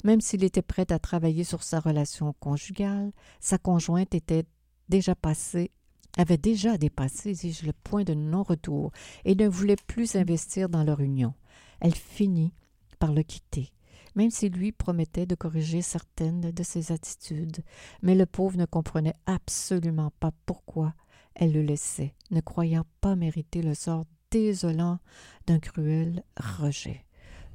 Même 0.04 0.20
s'il 0.20 0.44
était 0.44 0.62
prêt 0.62 0.92
à 0.92 0.98
travailler 0.98 1.42
sur 1.42 1.62
sa 1.62 1.80
relation 1.80 2.34
conjugale, 2.38 3.12
sa 3.40 3.56
conjointe 3.56 4.14
était 4.14 4.44
déjà 4.90 5.14
passée 5.14 5.70
avait 6.16 6.38
déjà 6.38 6.78
dépassé, 6.78 7.32
le 7.64 7.72
point 7.72 8.04
de 8.04 8.14
non-retour 8.14 8.90
et 9.24 9.34
ne 9.34 9.48
voulait 9.48 9.76
plus 9.86 10.16
investir 10.16 10.68
dans 10.68 10.84
leur 10.84 11.00
union. 11.00 11.34
Elle 11.80 11.94
finit 11.94 12.54
par 12.98 13.12
le 13.12 13.22
quitter, 13.22 13.72
même 14.14 14.30
si 14.30 14.48
lui 14.48 14.72
promettait 14.72 15.26
de 15.26 15.34
corriger 15.34 15.82
certaines 15.82 16.50
de 16.50 16.62
ses 16.62 16.92
attitudes. 16.92 17.62
Mais 18.02 18.14
le 18.14 18.26
pauvre 18.26 18.56
ne 18.56 18.64
comprenait 18.64 19.16
absolument 19.26 20.10
pas 20.18 20.32
pourquoi 20.46 20.94
elle 21.34 21.52
le 21.52 21.62
laissait, 21.62 22.14
ne 22.30 22.40
croyant 22.40 22.86
pas 23.00 23.14
mériter 23.14 23.60
le 23.60 23.74
sort 23.74 24.04
désolant 24.30 24.98
d'un 25.46 25.58
cruel 25.58 26.24
rejet. 26.38 27.04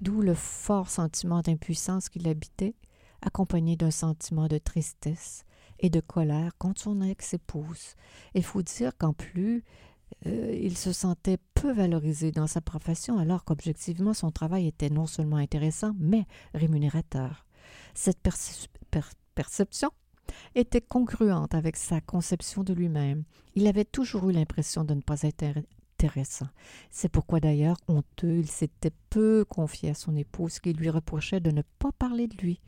D'où 0.01 0.21
le 0.21 0.33
fort 0.33 0.89
sentiment 0.89 1.41
d'impuissance 1.41 2.09
qui 2.09 2.19
l'habitait, 2.19 2.75
accompagné 3.21 3.75
d'un 3.75 3.91
sentiment 3.91 4.47
de 4.47 4.57
tristesse 4.57 5.45
et 5.81 5.89
de 5.89 5.99
colère 5.99 6.57
contre 6.57 6.81
son 6.81 7.01
ex-épouse. 7.01 7.95
Il 8.33 8.43
faut 8.43 8.61
dire 8.61 8.97
qu'en 8.97 9.13
plus, 9.13 9.63
euh, 10.27 10.57
il 10.61 10.77
se 10.77 10.93
sentait 10.93 11.37
peu 11.53 11.71
valorisé 11.71 12.31
dans 12.31 12.47
sa 12.47 12.61
profession 12.61 13.17
alors 13.17 13.43
qu'objectivement 13.43 14.13
son 14.13 14.31
travail 14.31 14.67
était 14.67 14.89
non 14.89 15.07
seulement 15.07 15.37
intéressant, 15.37 15.93
mais 15.99 16.25
rémunérateur. 16.53 17.45
Cette 17.93 18.19
perception 19.35 19.89
était 20.55 20.81
congruente 20.81 21.55
avec 21.55 21.75
sa 21.75 21.99
conception 22.01 22.63
de 22.63 22.73
lui-même. 22.73 23.23
Il 23.55 23.67
avait 23.67 23.85
toujours 23.85 24.29
eu 24.29 24.33
l'impression 24.33 24.83
de 24.83 24.93
ne 24.93 25.01
pas 25.01 25.21
être 25.23 25.43
c'est 26.89 27.09
pourquoi 27.09 27.39
d'ailleurs, 27.39 27.77
honteux, 27.87 28.37
il 28.37 28.47
s'était 28.47 28.93
peu 29.09 29.45
confié 29.45 29.91
à 29.91 29.93
son 29.93 30.15
épouse 30.15 30.59
qui 30.59 30.73
lui 30.73 30.89
reprochait 30.89 31.39
de 31.39 31.51
ne 31.51 31.61
pas 31.79 31.91
parler 31.91 32.27
de 32.27 32.37
lui. 32.37 32.61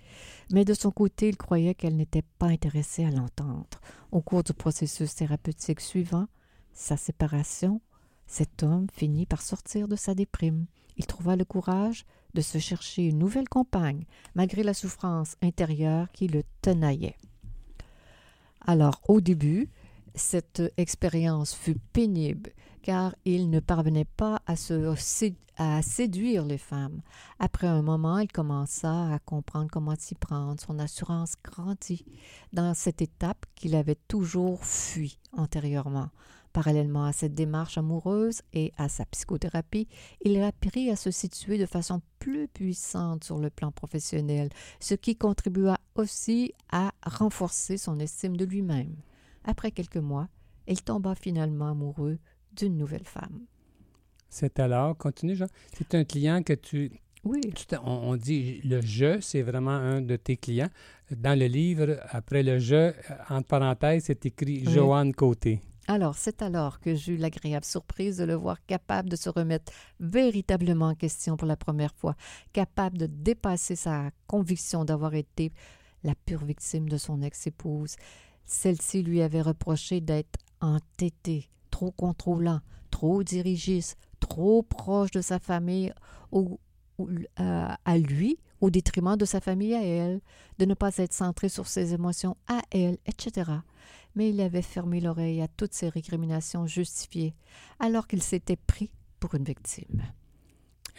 Mais 0.51 0.65
de 0.65 0.73
son 0.73 0.91
côté, 0.91 1.29
il 1.29 1.37
croyait 1.37 1.75
qu'elle 1.75 1.95
n'était 1.95 2.25
pas 2.37 2.47
intéressée 2.47 3.05
à 3.05 3.11
l'entendre. 3.11 3.81
Au 4.11 4.21
cours 4.21 4.43
du 4.43 4.53
processus 4.53 5.15
thérapeutique 5.15 5.81
suivant, 5.81 6.27
sa 6.73 6.97
séparation, 6.97 7.81
cet 8.27 8.63
homme 8.63 8.87
finit 8.93 9.25
par 9.25 9.41
sortir 9.41 9.87
de 9.87 9.95
sa 9.95 10.15
déprime. 10.15 10.65
Il 10.97 11.05
trouva 11.05 11.35
le 11.35 11.45
courage 11.45 12.05
de 12.33 12.41
se 12.41 12.57
chercher 12.57 13.07
une 13.07 13.19
nouvelle 13.19 13.49
compagne, 13.49 14.05
malgré 14.35 14.63
la 14.63 14.73
souffrance 14.73 15.35
intérieure 15.41 16.11
qui 16.11 16.27
le 16.27 16.43
tenaillait. 16.61 17.17
Alors, 18.65 19.01
au 19.07 19.21
début, 19.21 19.69
cette 20.15 20.61
expérience 20.77 21.53
fut 21.53 21.77
pénible 21.93 22.51
car 22.83 23.15
il 23.25 23.49
ne 23.49 23.59
parvenait 23.59 24.05
pas 24.05 24.41
à, 24.45 25.81
séduire 25.81 26.45
les 26.45 26.57
femmes. 26.57 27.01
Après 27.39 27.67
un 27.67 27.81
moment, 27.81 28.19
il 28.19 28.31
commença 28.31 29.13
à 29.13 29.19
comprendre 29.19 29.69
comment 29.71 29.95
s'y 29.97 30.15
prendre. 30.15 30.59
Son 30.59 30.77
assurance 30.77 31.35
grandit 31.43 32.05
dans 32.51 32.73
cette 32.73 33.01
étape 33.01 33.45
qu'il 33.55 33.75
avait 33.75 33.97
toujours 34.07 34.63
fui 34.63 35.17
antérieurement. 35.31 36.09
Parallèlement 36.51 37.05
à 37.05 37.13
cette 37.13 37.33
démarche 37.33 37.79
amoureuse 37.79 38.41
et 38.53 38.73
à 38.77 38.89
sa 38.89 39.05
psychothérapie, 39.05 39.87
il 40.21 40.39
apprit 40.43 40.91
à 40.91 40.95
se 40.95 41.09
situer 41.09 41.57
de 41.57 41.65
façon 41.65 42.01
plus 42.19 42.47
puissante 42.47 43.23
sur 43.23 43.39
le 43.39 43.49
plan 43.49 43.71
professionnel, 43.71 44.49
ce 44.79 44.93
qui 44.93 45.15
contribua 45.15 45.77
aussi 45.95 46.53
à 46.71 46.91
renforcer 47.03 47.77
son 47.77 47.99
estime 47.99 48.37
de 48.37 48.45
lui-même. 48.45 48.95
Après 49.43 49.71
quelques 49.71 49.97
mois, 49.97 50.27
il 50.67 50.81
tomba 50.81 51.15
finalement 51.15 51.69
amoureux 51.69 52.19
d'une 52.51 52.77
nouvelle 52.77 53.05
femme. 53.05 53.45
C'est 54.29 54.59
alors, 54.59 54.97
continue 54.97 55.35
Jean, 55.35 55.47
c'est 55.77 55.93
un 55.95 56.03
client 56.03 56.41
que 56.43 56.53
tu... 56.53 56.91
Oui. 57.23 57.39
on, 57.85 58.17
dit 58.17 58.59
le 58.65 58.81
je, 58.81 59.21
c'est 59.21 59.43
vraiment 59.43 59.71
un 59.71 60.01
de 60.01 60.17
tes 60.17 60.35
clients. 60.35 60.69
Dans 61.09 61.39
le 61.39 61.45
livre, 61.45 61.97
après 62.09 62.43
le 62.43 62.59
je, 62.59 62.91
entre 63.29 63.47
parenthèses, 63.47 64.05
c'est 64.05 64.25
écrit 64.25 64.65
Joanne 64.65 65.13
Côté. 65.13 65.61
Alors, 65.87 66.15
c'est 66.15 66.41
alors 66.41 66.79
que 66.79 66.95
j'ai 66.95 67.13
eu 67.13 67.17
l'agréable 67.17 67.65
surprise 67.65 68.17
de 68.17 68.23
le 68.23 68.35
voir 68.35 68.65
capable 68.65 69.09
de 69.09 69.15
se 69.15 69.29
remettre 69.29 69.71
véritablement 69.99 70.87
en 70.87 70.95
question 70.95 71.35
pour 71.35 71.47
la 71.47 71.57
première 71.57 71.93
fois, 71.93 72.15
capable 72.53 72.97
de 72.97 73.05
dépasser 73.05 73.75
sa 73.75 74.09
conviction 74.27 74.83
d'avoir 74.85 75.13
été 75.13 75.51
la 76.03 76.15
pure 76.15 76.43
victime 76.45 76.87
de 76.87 76.97
son 76.97 77.21
ex-épouse. 77.21 77.95
Celle-ci 78.45 79.03
lui 79.03 79.21
avait 79.21 79.41
reproché 79.41 80.01
d'être 80.01 80.39
entêté, 80.61 81.49
trop 81.71 81.91
contrôlant, 81.91 82.61
trop 82.91 83.23
dirigiste, 83.23 83.97
trop 84.19 84.63
proche 84.63 85.11
de 85.11 85.21
sa 85.21 85.39
famille 85.39 85.93
ou, 86.31 86.59
euh, 86.99 87.67
à 87.85 87.97
lui 87.97 88.39
au 88.61 88.69
détriment 88.69 89.17
de 89.17 89.25
sa 89.25 89.41
famille 89.41 89.73
à 89.73 89.83
elle, 89.83 90.21
de 90.57 90.65
ne 90.65 90.73
pas 90.73 90.95
être 90.97 91.11
centré 91.11 91.49
sur 91.49 91.67
ses 91.67 91.93
émotions 91.93 92.37
à 92.47 92.61
elle, 92.71 92.97
etc. 93.05 93.51
Mais 94.15 94.29
il 94.29 94.39
avait 94.39 94.61
fermé 94.61 95.01
l'oreille 95.01 95.41
à 95.41 95.49
toutes 95.49 95.73
ces 95.73 95.89
récriminations 95.89 96.65
justifiées, 96.65 97.35
alors 97.79 98.07
qu'il 98.07 98.23
s'était 98.23 98.55
pris 98.55 98.91
pour 99.19 99.35
une 99.35 99.43
victime. 99.43 100.03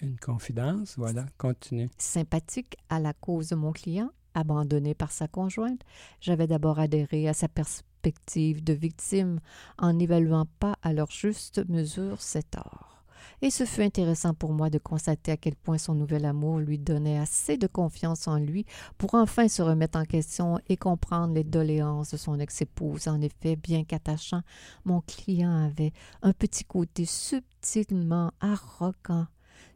Une 0.03 0.19
confidence, 0.19 0.95
voilà, 0.99 1.25
continue. 1.39 1.89
Sympathique 1.97 2.77
à 2.91 2.99
la 3.01 3.15
cause 3.15 3.49
de 3.49 3.55
mon 3.55 3.73
client, 3.73 4.11
abandonné 4.35 4.95
par 4.95 5.13
sa 5.13 5.29
conjointe, 5.29 5.81
j'avais 6.21 6.47
d'abord 6.47 6.79
adhéré 6.79 7.29
à 7.29 7.35
sa 7.35 7.49
perspective 7.49 8.63
de 8.63 8.73
victime 8.73 9.41
en 9.79 9.95
n'évaluant 9.95 10.47
pas 10.59 10.77
à 10.83 10.93
leur 10.93 11.11
juste 11.11 11.67
mesure 11.69 12.21
cet 12.21 12.51
tort. 12.51 12.95
Et 13.43 13.51
ce 13.51 13.65
fut 13.65 13.83
intéressant 13.83 14.35
pour 14.35 14.53
moi 14.53 14.71
de 14.71 14.79
constater 14.79 15.33
à 15.33 15.37
quel 15.37 15.57
point 15.57 15.79
son 15.79 15.95
nouvel 15.95 16.25
amour 16.25 16.59
lui 16.59 16.79
donnait 16.79 17.19
assez 17.19 17.57
de 17.57 17.67
confiance 17.67 18.29
en 18.29 18.39
lui 18.39 18.65
pour 18.99 19.15
enfin 19.15 19.49
se 19.49 19.63
remettre 19.63 19.99
en 19.99 20.05
question 20.05 20.59
et 20.69 20.77
comprendre 20.77 21.35
les 21.35 21.45
doléances 21.45 22.13
de 22.13 22.17
son 22.17 22.39
ex-épouse. 22.39 23.09
En 23.09 23.21
effet, 23.21 23.57
bien 23.57 23.85
qu'attachant, 23.85 24.43
mon 24.85 25.01
client 25.01 25.65
avait 25.67 25.93
un 26.23 26.33
petit 26.33 26.65
côté 26.65 27.05
subtilement 27.05 28.33
arrogant 28.41 29.27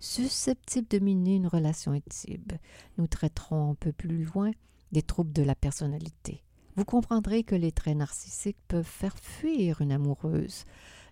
susceptible 0.00 0.88
de 0.88 0.98
miner 0.98 1.36
une 1.36 1.46
relation 1.46 1.92
intime. 1.92 2.58
Nous 2.96 3.06
traiterons 3.06 3.72
un 3.72 3.74
peu 3.74 3.92
plus 3.92 4.24
loin 4.24 4.50
des 4.92 5.02
troubles 5.02 5.32
de 5.32 5.42
la 5.42 5.54
personnalité 5.54 6.42
vous 6.78 6.84
comprendrez 6.84 7.42
que 7.42 7.56
les 7.56 7.72
traits 7.72 7.96
narcissiques 7.96 8.60
peuvent 8.68 8.84
faire 8.84 9.18
fuir 9.18 9.80
une 9.80 9.90
amoureuse. 9.90 10.64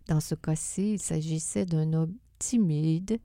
Dans 0.07 0.21
ce 0.21 0.37
cas-ci, 0.37 0.93
il 0.93 1.01
s'agissait 1.01 1.67
d'un 1.67 1.93
homme 1.93 2.15
timide, 2.39 3.19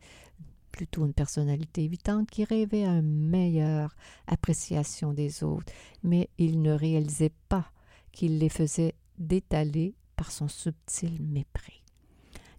plutôt 0.71 1.05
une 1.05 1.13
personnalité 1.13 1.83
évitante 1.83 2.31
qui 2.31 2.43
rêvait 2.43 2.85
à 2.85 2.93
une 2.93 3.29
meilleure 3.29 3.95
appréciation 4.25 5.13
des 5.13 5.43
autres, 5.43 5.71
mais 6.01 6.29
il 6.39 6.63
ne 6.63 6.71
réalisait 6.71 7.33
pas 7.47 7.71
qu'il 8.11 8.39
les 8.39 8.49
faisait 8.49 8.95
détaler 9.19 9.93
par 10.15 10.31
son 10.31 10.47
subtil 10.47 11.21
mépris. 11.21 11.80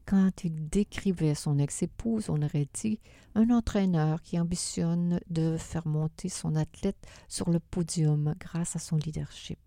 Quand 0.06 0.44
il 0.44 0.68
décrivait 0.68 1.34
son 1.34 1.58
ex-épouse, 1.58 2.28
on 2.28 2.42
aurait 2.42 2.68
dit 2.74 2.98
un 3.34 3.50
entraîneur 3.50 4.20
qui 4.22 4.38
ambitionne 4.38 5.20
de 5.30 5.56
faire 5.56 5.86
monter 5.86 6.28
son 6.28 6.56
athlète 6.56 7.06
sur 7.28 7.50
le 7.50 7.60
podium 7.60 8.34
grâce 8.38 8.76
à 8.76 8.78
son 8.78 8.96
leadership. 8.96 9.58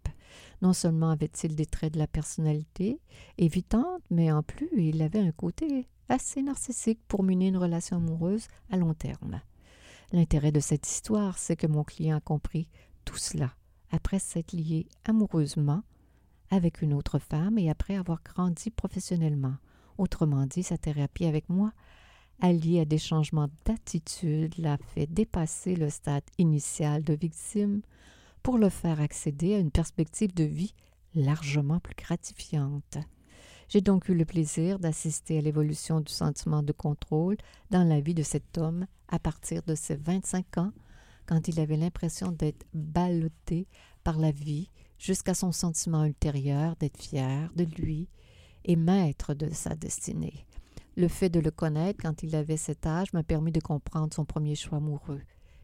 Non 0.62 0.74
seulement 0.74 1.10
avait-il 1.10 1.56
des 1.56 1.66
traits 1.66 1.94
de 1.94 2.00
la 2.00 2.08
personnalité 2.08 3.00
évitante, 3.38 4.04
mais 4.10 4.32
en 4.32 4.44
plus 4.44 4.70
il 4.76 5.02
avait 5.02 5.20
un 5.20 5.32
côté 5.32 5.88
assez 6.10 6.42
narcissique 6.42 7.00
pour 7.08 7.24
mener 7.24 7.48
une 7.48 7.58
relation 7.58 7.98
amoureuse 7.98 8.48
à 8.70 8.78
long 8.78 8.94
terme. 8.94 9.42
L'intérêt 10.12 10.52
de 10.52 10.60
cette 10.60 10.88
histoire, 10.88 11.38
c'est 11.38 11.56
que 11.56 11.68
mon 11.68 11.84
client 11.84 12.18
a 12.18 12.22
compris 12.22 12.68
tout 13.06 13.18
cela 13.18 13.54
après 13.92 14.20
s'être 14.20 14.54
lié 14.54 14.88
amoureusement 15.06 15.82
avec 16.52 16.82
une 16.82 16.94
autre 16.94 17.20
femme 17.20 17.58
et 17.58 17.70
après 17.70 17.96
avoir 17.96 18.22
grandi 18.24 18.70
professionnellement. 18.70 19.56
Autrement 19.98 20.46
dit, 20.46 20.64
sa 20.64 20.78
thérapie 20.78 21.26
avec 21.26 21.50
moi, 21.50 21.72
alliée 22.42 22.82
à 22.82 22.86
des 22.86 22.98
changements 22.98 23.50
d'attitude, 23.66 24.58
l'a 24.58 24.78
fait 24.78 25.08
dépasser 25.08 25.76
le 25.76 25.90
stade 25.90 26.24
initial 26.38 27.04
de 27.04 27.14
victime 27.14 27.82
pour 28.44 28.58
le 28.58 28.70
faire 28.70 29.00
accéder 29.00 29.56
à 29.56 29.60
une 29.60 29.72
perspective 29.72 30.34
de 30.34 30.44
vie 30.44 30.74
largement 31.16 31.80
plus 31.80 31.96
gratifiante. 31.96 32.98
J'ai 33.70 33.82
donc 33.82 34.10
eu 34.10 34.14
le 34.14 34.26
plaisir 34.26 34.80
d'assister 34.80 35.40
à 35.40 35.42
l'évolution 35.42 36.02
du 36.02 36.12
sentiment 36.12 36.62
de 36.62 36.72
contrôle 36.72 37.38
dans 37.72 37.84
la 37.84 38.00
vie 38.00 38.14
de 38.14 38.22
cet 38.22 38.58
homme 38.58 38.86
à 39.08 39.18
partir 39.18 39.64
de 39.64 39.76
ses 39.76 39.96
25 39.96 40.58
ans, 40.58 40.72
quand 41.26 41.48
il 41.48 41.60
avait 41.60 41.78
l'impression 41.78 42.32
d'être 42.32 42.66
ballotté 42.74 43.68
par 44.04 44.20
la 44.20 44.32
vie, 44.32 44.70
jusqu'à 45.00 45.34
son 45.34 45.52
sentiment 45.52 46.06
ultérieur 46.06 46.76
d'être 46.76 47.02
fier 47.02 47.52
de 47.56 47.64
lui 47.64 48.08
et 48.66 48.76
maître 48.76 49.34
de 49.34 49.50
sa 49.52 49.76
destinée. 49.76 50.46
Le 50.98 51.08
fait 51.08 51.30
de 51.30 51.40
le 51.40 51.52
connaître 51.52 52.02
quand 52.02 52.24
il 52.24 52.36
avait 52.36 52.58
cet 52.58 52.86
âge 52.86 53.14
m'a 53.14 53.24
permis 53.24 53.52
de 53.52 53.60
comprendre 53.60 54.14
son 54.14 54.26
premier 54.26 54.56
choix 54.56 54.80
amoureux. 54.80 55.22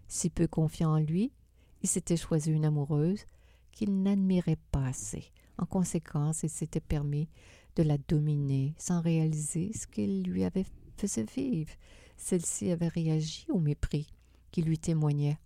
Si 0.07 0.29
peu 0.29 0.47
confiant 0.47 0.93
en 0.93 0.99
lui, 0.99 1.33
il 1.81 1.89
s'était 1.89 2.17
choisi 2.17 2.51
une 2.51 2.65
amoureuse 2.65 3.25
qu'il 3.71 4.01
n'admirait 4.03 4.59
pas 4.71 4.85
assez. 4.85 5.31
En 5.57 5.65
conséquence, 5.65 6.43
il 6.43 6.49
s'était 6.49 6.79
permis 6.79 7.27
de 7.75 7.83
la 7.83 7.97
dominer 7.97 8.75
sans 8.77 9.01
réaliser 9.01 9.71
ce 9.73 9.87
qu'il 9.87 10.23
lui 10.23 10.43
avait 10.43 10.65
fait 10.97 11.31
vivre. 11.31 11.71
Celle-ci 12.17 12.69
avait 12.69 12.87
réagi 12.87 13.47
au 13.49 13.59
mépris 13.59 14.13
qui 14.51 14.61
lui 14.61 14.77
témoignait 14.77 15.39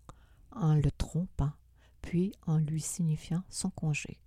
en 0.51 0.75
le 0.75 0.91
trompant, 0.91 1.51
puis 2.01 2.33
en 2.47 2.57
lui 2.57 2.81
signifiant 2.81 3.43
son 3.49 3.69
congé. 3.69 4.19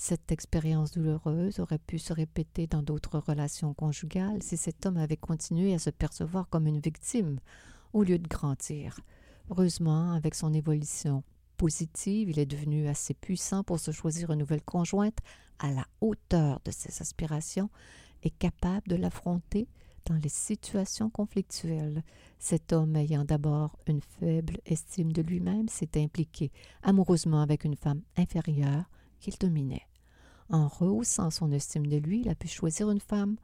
Cette 0.00 0.30
expérience 0.30 0.92
douloureuse 0.92 1.58
aurait 1.58 1.80
pu 1.80 1.98
se 1.98 2.12
répéter 2.12 2.68
dans 2.68 2.84
d'autres 2.84 3.18
relations 3.18 3.74
conjugales 3.74 4.44
si 4.44 4.56
cet 4.56 4.86
homme 4.86 4.96
avait 4.96 5.16
continué 5.16 5.74
à 5.74 5.80
se 5.80 5.90
percevoir 5.90 6.48
comme 6.48 6.68
une 6.68 6.78
victime 6.78 7.40
au 7.92 8.04
lieu 8.04 8.16
de 8.16 8.28
grandir. 8.28 9.00
Heureusement, 9.50 10.12
avec 10.12 10.36
son 10.36 10.54
évolution 10.54 11.24
positive, 11.56 12.30
il 12.30 12.38
est 12.38 12.46
devenu 12.46 12.86
assez 12.86 13.12
puissant 13.12 13.64
pour 13.64 13.80
se 13.80 13.90
choisir 13.90 14.30
une 14.30 14.38
nouvelle 14.38 14.62
conjointe 14.62 15.18
à 15.58 15.72
la 15.72 15.84
hauteur 16.00 16.60
de 16.64 16.70
ses 16.70 17.02
aspirations 17.02 17.68
et 18.22 18.30
capable 18.30 18.86
de 18.86 18.94
l'affronter 18.94 19.66
dans 20.06 20.14
les 20.14 20.28
situations 20.28 21.10
conflictuelles. 21.10 22.04
Cet 22.38 22.72
homme 22.72 22.94
ayant 22.94 23.24
d'abord 23.24 23.76
une 23.88 24.00
faible 24.00 24.58
estime 24.64 25.12
de 25.12 25.22
lui-même 25.22 25.68
s'est 25.68 26.00
impliqué 26.00 26.52
amoureusement 26.84 27.42
avec 27.42 27.64
une 27.64 27.76
femme 27.76 28.02
inférieure 28.16 28.88
qu'il 29.20 29.34
dominait. 29.38 29.86
En 30.50 30.68
rehaussant 30.68 31.30
son 31.30 31.52
estime 31.52 31.86
de 31.86 31.96
lui, 31.96 32.20
il 32.20 32.28
a 32.28 32.34
pu 32.34 32.48
choisir 32.48 32.90
une 32.90 33.00
femme 33.00 33.36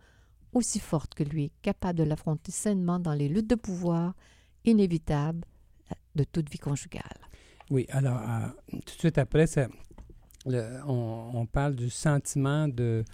aussi 0.53 0.79
forte 0.79 1.15
que 1.15 1.25
lui, 1.25 1.53
capable 1.63 1.99
de 1.99 2.05
l'affronter 2.05 2.53
sainement 2.53 2.99
dans 2.99 3.13
les 3.13 3.29
luttes 3.29 3.51
de 3.51 3.57
pouvoir 3.57 4.15
inévitables 4.65 5.45
de 6.15 6.25
toute 6.25 6.49
vie 6.51 6.59
conjugale. 6.59 7.21
Oui, 7.71 7.87
alors, 7.91 8.21
euh, 8.21 8.49
tout 8.73 8.95
de 8.95 8.99
suite 8.99 9.19
après, 9.19 9.47
on, 10.87 11.47
parle 11.51 11.75
du 11.75 11.91
sentiment 11.91 12.69
de 12.69 13.05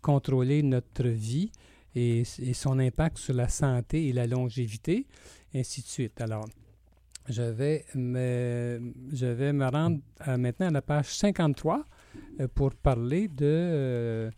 contrôler 0.00 0.62
notre 0.62 1.06
vie 1.08 1.50
et, 1.94 2.24
son 2.24 2.78
impact 2.78 3.18
sur 3.18 3.34
la 3.34 3.48
santé 3.48 4.08
et 4.08 4.12
la 4.12 4.26
longévité, 4.26 5.06
ainsi 5.54 5.82
de 5.82 5.86
suite. 5.86 6.20
Alors, 6.20 6.46
je 7.28 7.42
vais 7.42 7.84
me, 7.94 8.92
je 9.12 9.26
vais 9.26 9.52
me 9.52 9.66
rendre 9.66 10.00
maintenant 10.38 10.68
à 10.68 10.70
la 10.70 10.82
page 10.82 11.14
53 11.14 11.78
euh, 11.78 11.82
pour 12.54 12.74
parler 12.74 13.28
de, 13.28 13.44
euh, 13.44 14.30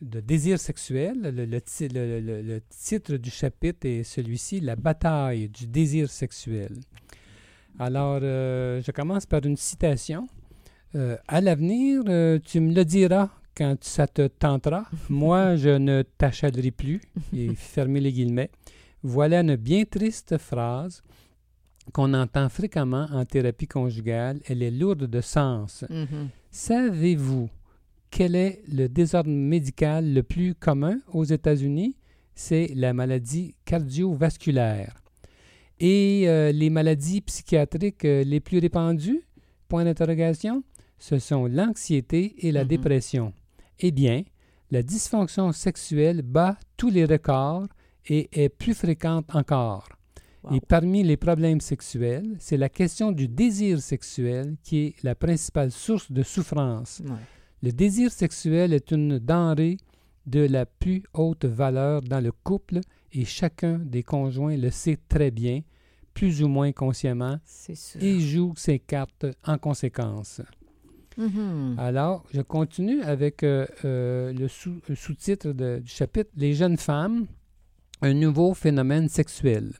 de 0.00 0.20
désir 0.20 0.58
sexuel. 0.58 1.20
Le, 1.22 1.44
le, 1.44 2.60
titre 2.68 3.16
du 3.16 3.30
chapitre 3.30 3.86
est 3.86 4.02
celui-ci, 4.04 4.60
La 4.60 4.76
bataille 4.76 5.48
du 5.48 5.66
désir 5.66 6.08
sexuel. 6.08 6.72
Alors, 7.78 8.20
euh, 8.22 8.80
je 8.84 8.90
commence 8.92 9.26
par 9.26 9.44
une 9.44 9.56
citation. 9.56 10.28
à 10.94 11.40
l'avenir, 11.40 12.02
tu 12.44 12.60
me 12.60 12.72
le 12.74 12.84
diras 12.84 13.30
quand 13.56 13.82
ça 13.82 14.06
te 14.06 14.26
tentera. 14.28 14.84
Moi, 15.08 15.56
je 15.64 15.70
ne 15.70 16.02
t'achalerai 16.02 16.70
plus. 16.70 17.00
Et 17.36 17.54
fermez 17.54 18.00
les 18.00 18.12
guillemets. 18.12 18.50
Voilà 19.02 19.40
une 19.40 19.56
bien 19.56 19.84
triste 19.84 20.38
phrase 20.38 21.02
qu'on 21.92 22.14
entend 22.14 22.48
fréquemment 22.48 23.06
en 23.12 23.24
thérapie 23.24 23.66
conjugale. 23.66 24.40
Elle 24.46 24.62
est 24.62 24.70
lourde 24.70 25.04
de 25.04 25.20
sens. 25.20 25.84
Mm-hmm. 25.90 26.28
Savez-vous 26.50 27.48
quel 28.10 28.34
est 28.34 28.62
le 28.72 28.88
désordre 28.88 29.30
médical 29.30 30.12
le 30.12 30.22
plus 30.22 30.54
commun 30.54 30.98
aux 31.12 31.24
États-Unis? 31.24 31.96
C'est 32.34 32.70
la 32.74 32.92
maladie 32.92 33.54
cardiovasculaire. 33.64 34.94
Et 35.80 36.24
euh, 36.26 36.52
les 36.52 36.70
maladies 36.70 37.20
psychiatriques 37.20 38.04
euh, 38.04 38.24
les 38.24 38.40
plus 38.40 38.58
répandues? 38.58 39.22
Point 39.68 39.84
d'interrogation. 39.84 40.62
Ce 40.98 41.18
sont 41.18 41.46
l'anxiété 41.46 42.34
et 42.46 42.52
la 42.52 42.64
mm-hmm. 42.64 42.68
dépression. 42.68 43.32
Eh 43.80 43.92
bien, 43.92 44.22
la 44.70 44.82
dysfonction 44.82 45.52
sexuelle 45.52 46.22
bat 46.22 46.56
tous 46.76 46.90
les 46.90 47.04
records 47.04 47.66
et 48.06 48.28
est 48.32 48.48
plus 48.48 48.74
fréquente 48.74 49.34
encore. 49.34 49.88
Et 50.52 50.60
parmi 50.60 51.02
les 51.02 51.16
problèmes 51.16 51.60
sexuels, 51.60 52.36
c'est 52.38 52.56
la 52.56 52.68
question 52.68 53.12
du 53.12 53.28
désir 53.28 53.80
sexuel 53.80 54.56
qui 54.62 54.78
est 54.78 55.02
la 55.02 55.14
principale 55.14 55.70
source 55.70 56.10
de 56.10 56.22
souffrance. 56.22 57.02
Le 57.62 57.72
désir 57.72 58.12
sexuel 58.12 58.72
est 58.72 58.90
une 58.92 59.18
denrée 59.18 59.78
de 60.26 60.40
la 60.40 60.66
plus 60.66 61.02
haute 61.14 61.44
valeur 61.44 62.02
dans 62.02 62.20
le 62.20 62.32
couple 62.32 62.80
et 63.12 63.24
chacun 63.24 63.78
des 63.78 64.02
conjoints 64.02 64.56
le 64.56 64.70
sait 64.70 64.98
très 65.08 65.30
bien, 65.30 65.62
plus 66.14 66.42
ou 66.42 66.48
moins 66.48 66.72
consciemment, 66.72 67.38
et 68.00 68.20
joue 68.20 68.52
ses 68.56 68.78
cartes 68.78 69.26
en 69.44 69.58
conséquence. 69.58 70.40
Mm-hmm. 71.18 71.78
Alors, 71.78 72.24
je 72.32 72.42
continue 72.42 73.02
avec 73.02 73.42
euh, 73.42 73.66
euh, 73.84 74.32
le 74.32 74.46
sous-titre 74.94 75.50
du 75.52 75.90
chapitre 75.90 76.30
Les 76.36 76.54
jeunes 76.54 76.76
femmes, 76.76 77.26
un 78.02 78.14
nouveau 78.14 78.54
phénomène 78.54 79.08
sexuel. 79.08 79.72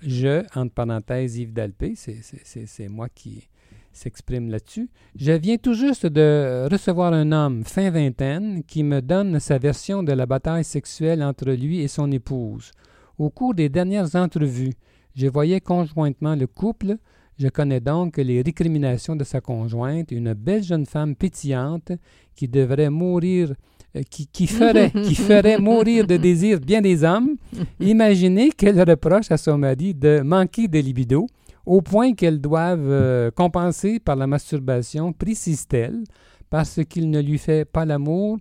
Je, 0.00 0.44
entre 0.54 0.74
parenthèses, 0.74 1.38
Yves 1.38 1.52
Dalpé, 1.52 1.94
c'est 1.96 2.88
moi 2.88 3.08
qui 3.08 3.48
s'exprime 3.92 4.48
là-dessus. 4.48 4.88
Je 5.16 5.32
viens 5.32 5.56
tout 5.56 5.74
juste 5.74 6.06
de 6.06 6.68
recevoir 6.70 7.12
un 7.12 7.32
homme 7.32 7.64
fin 7.64 7.90
vingtaine 7.90 8.62
qui 8.64 8.84
me 8.84 9.00
donne 9.00 9.40
sa 9.40 9.58
version 9.58 10.02
de 10.02 10.12
la 10.12 10.26
bataille 10.26 10.64
sexuelle 10.64 11.22
entre 11.22 11.50
lui 11.50 11.80
et 11.80 11.88
son 11.88 12.10
épouse. 12.12 12.70
Au 13.18 13.30
cours 13.30 13.54
des 13.54 13.68
dernières 13.68 14.14
entrevues, 14.14 14.74
je 15.16 15.26
voyais 15.26 15.60
conjointement 15.60 16.36
le 16.36 16.46
couple. 16.46 16.96
Je 17.36 17.48
connais 17.48 17.80
donc 17.80 18.18
les 18.18 18.42
récriminations 18.42 19.16
de 19.16 19.24
sa 19.24 19.40
conjointe, 19.40 20.12
une 20.12 20.32
belle 20.34 20.62
jeune 20.62 20.86
femme 20.86 21.16
pétillante 21.16 21.92
qui 22.36 22.46
devrait 22.46 22.90
mourir 22.90 23.52
euh, 23.98 24.02
qui, 24.32 24.46
ferait, 24.46 24.90
qui 24.90 25.14
ferait 25.14 25.58
mourir 25.58 26.06
de 26.06 26.16
désir 26.16 26.60
bien 26.60 26.80
des 26.80 27.04
hommes, 27.04 27.36
imaginez 27.80 28.50
qu'elle 28.50 28.80
reproche 28.80 29.30
à 29.30 29.36
son 29.36 29.58
mari 29.58 29.94
de 29.94 30.20
manquer 30.20 30.68
de 30.68 30.78
libido 30.78 31.26
au 31.66 31.82
point 31.82 32.14
qu'elle 32.14 32.40
doive 32.40 32.86
euh, 32.88 33.30
compenser 33.30 34.00
par 34.00 34.16
la 34.16 34.26
masturbation, 34.26 35.12
précise-t-elle, 35.12 36.02
parce 36.48 36.80
qu'il 36.88 37.10
ne 37.10 37.20
lui 37.20 37.36
fait 37.36 37.66
pas 37.66 37.84
l'amour 37.84 38.38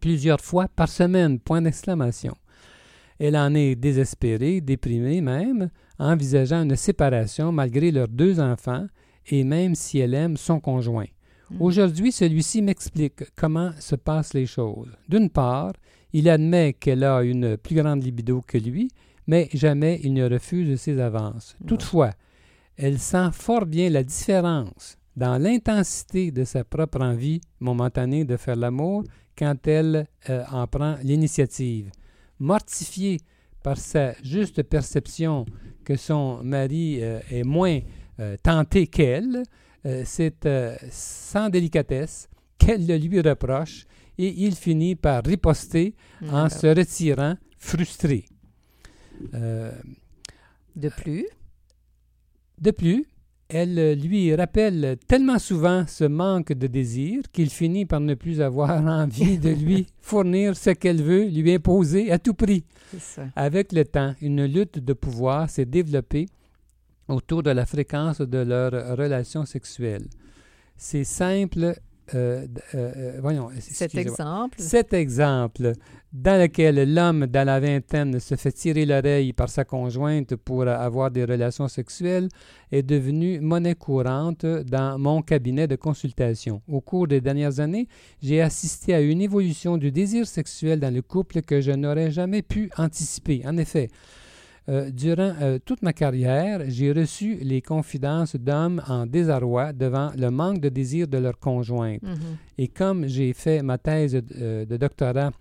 plusieurs 0.00 0.40
fois 0.40 0.66
par 0.66 0.88
semaine. 0.88 1.38
Point 1.38 1.62
d'exclamation. 1.62 2.34
Elle 3.20 3.36
en 3.36 3.54
est 3.54 3.76
désespérée, 3.76 4.60
déprimée 4.60 5.20
même, 5.20 5.70
envisageant 5.98 6.64
une 6.64 6.74
séparation 6.74 7.52
malgré 7.52 7.92
leurs 7.92 8.08
deux 8.08 8.40
enfants 8.40 8.86
et 9.26 9.44
même 9.44 9.76
si 9.76 9.98
elle 9.98 10.14
aime 10.14 10.36
son 10.36 10.58
conjoint. 10.58 11.06
Mm. 11.52 11.62
Aujourd'hui, 11.62 12.12
celui-ci 12.12 12.62
m'explique 12.62 13.24
comment 13.36 13.72
se 13.78 13.96
passent 13.96 14.34
les 14.34 14.46
choses. 14.46 14.90
D'une 15.08 15.30
part, 15.30 15.72
il 16.12 16.28
admet 16.28 16.74
qu'elle 16.74 17.04
a 17.04 17.22
une 17.22 17.56
plus 17.56 17.76
grande 17.76 18.02
libido 18.02 18.42
que 18.46 18.58
lui, 18.58 18.90
mais 19.26 19.48
jamais 19.52 20.00
il 20.02 20.12
ne 20.14 20.28
refuse 20.28 20.80
ses 20.80 21.00
avances. 21.00 21.56
Toutefois, 21.66 22.10
elle 22.76 22.98
sent 22.98 23.30
fort 23.32 23.66
bien 23.66 23.90
la 23.90 24.02
différence 24.02 24.96
dans 25.16 25.40
l'intensité 25.40 26.30
de 26.30 26.44
sa 26.44 26.64
propre 26.64 27.00
envie 27.00 27.40
momentanée 27.60 28.24
de 28.24 28.36
faire 28.36 28.56
l'amour 28.56 29.04
quand 29.36 29.66
elle 29.66 30.06
euh, 30.30 30.44
en 30.50 30.66
prend 30.66 30.96
l'initiative. 31.02 31.90
Mortifiée 32.38 33.18
par 33.62 33.76
sa 33.76 34.14
juste 34.22 34.62
perception 34.62 35.44
que 35.84 35.96
son 35.96 36.42
mari 36.42 36.98
euh, 37.00 37.20
est 37.30 37.44
moins 37.44 37.78
euh, 38.20 38.36
tenté 38.42 38.86
qu'elle, 38.86 39.42
euh, 39.84 40.02
c'est 40.04 40.46
euh, 40.46 40.76
sans 40.90 41.48
délicatesse 41.48 42.28
qu'elle 42.58 42.86
le 42.86 42.96
lui 42.96 43.20
reproche 43.20 43.84
et 44.18 44.32
il 44.44 44.54
finit 44.54 44.94
par 44.94 45.24
riposter 45.24 45.94
en 46.30 46.48
se 46.48 46.66
retirant 46.68 47.34
frustré. 47.58 48.26
Euh, 49.34 49.72
de 50.76 50.88
plus? 50.88 51.26
De 52.60 52.70
plus, 52.70 53.06
elle 53.48 53.98
lui 54.00 54.34
rappelle 54.34 54.96
tellement 55.08 55.38
souvent 55.38 55.84
ce 55.86 56.04
manque 56.04 56.52
de 56.52 56.66
désir 56.68 57.22
qu'il 57.32 57.50
finit 57.50 57.84
par 57.84 58.00
ne 58.00 58.14
plus 58.14 58.40
avoir 58.40 58.70
envie 58.86 59.38
de 59.38 59.50
lui 59.50 59.86
fournir 60.00 60.56
ce 60.56 60.70
qu'elle 60.70 61.02
veut 61.02 61.24
lui 61.24 61.52
imposer 61.52 62.12
à 62.12 62.18
tout 62.18 62.34
prix. 62.34 62.64
Avec 63.34 63.72
le 63.72 63.84
temps, 63.84 64.14
une 64.20 64.44
lutte 64.44 64.78
de 64.78 64.92
pouvoir 64.92 65.50
s'est 65.50 65.64
développée 65.64 66.26
autour 67.12 67.42
de 67.42 67.50
la 67.50 67.66
fréquence 67.66 68.20
de 68.20 68.38
leurs 68.38 68.96
relations 68.96 69.44
sexuelles. 69.44 70.08
C'est 70.76 71.04
simple 71.04 71.74
euh, 72.14 72.46
euh, 72.74 72.92
euh, 72.96 73.18
voyons, 73.22 73.48
cet 73.60 73.94
exemple. 73.94 74.56
Cet 74.60 74.92
exemple 74.92 75.72
dans 76.12 76.40
lequel 76.40 76.92
l'homme 76.92 77.26
dans 77.26 77.46
la 77.46 77.58
vingtaine 77.58 78.20
se 78.20 78.34
fait 78.34 78.52
tirer 78.52 78.84
l'oreille 78.84 79.32
par 79.32 79.48
sa 79.48 79.64
conjointe 79.64 80.36
pour 80.36 80.66
avoir 80.68 81.10
des 81.10 81.24
relations 81.24 81.68
sexuelles 81.68 82.28
est 82.70 82.82
devenu 82.82 83.40
monnaie 83.40 83.76
courante 83.76 84.44
dans 84.44 84.98
mon 84.98 85.22
cabinet 85.22 85.66
de 85.66 85.76
consultation. 85.76 86.60
Au 86.68 86.82
cours 86.82 87.06
des 87.06 87.22
dernières 87.22 87.60
années, 87.60 87.88
j'ai 88.20 88.42
assisté 88.42 88.94
à 88.94 89.00
une 89.00 89.22
évolution 89.22 89.78
du 89.78 89.90
désir 89.90 90.26
sexuel 90.26 90.80
dans 90.80 90.92
le 90.92 91.00
couple 91.00 91.40
que 91.40 91.62
je 91.62 91.70
n'aurais 91.70 92.10
jamais 92.10 92.42
pu 92.42 92.70
anticiper. 92.76 93.42
En 93.46 93.56
effet, 93.56 93.88
euh, 94.68 94.90
durant 94.90 95.34
euh, 95.40 95.58
toute 95.64 95.82
ma 95.82 95.92
carrière, 95.92 96.62
j'ai 96.68 96.92
reçu 96.92 97.36
les 97.42 97.60
confidences 97.60 98.36
d'hommes 98.36 98.80
en 98.86 99.06
désarroi 99.06 99.72
devant 99.72 100.12
le 100.16 100.30
manque 100.30 100.60
de 100.60 100.68
désir 100.68 101.08
de 101.08 101.18
leur 101.18 101.38
conjointe. 101.38 102.02
Mhm. 102.02 102.36
Et 102.58 102.68
comme 102.68 103.06
j'ai 103.06 103.32
fait 103.32 103.62
ma 103.62 103.78
thèse 103.78 104.20
euh, 104.36 104.64
de 104.64 104.76
doctorat 104.76 105.32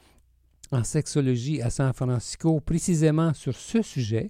en 0.72 0.84
sexologie 0.84 1.62
à 1.62 1.70
San 1.70 1.94
Francisco 1.94 2.60
précisément 2.62 3.34
sur 3.34 3.56
ce 3.56 3.84
sujet, 3.84 4.28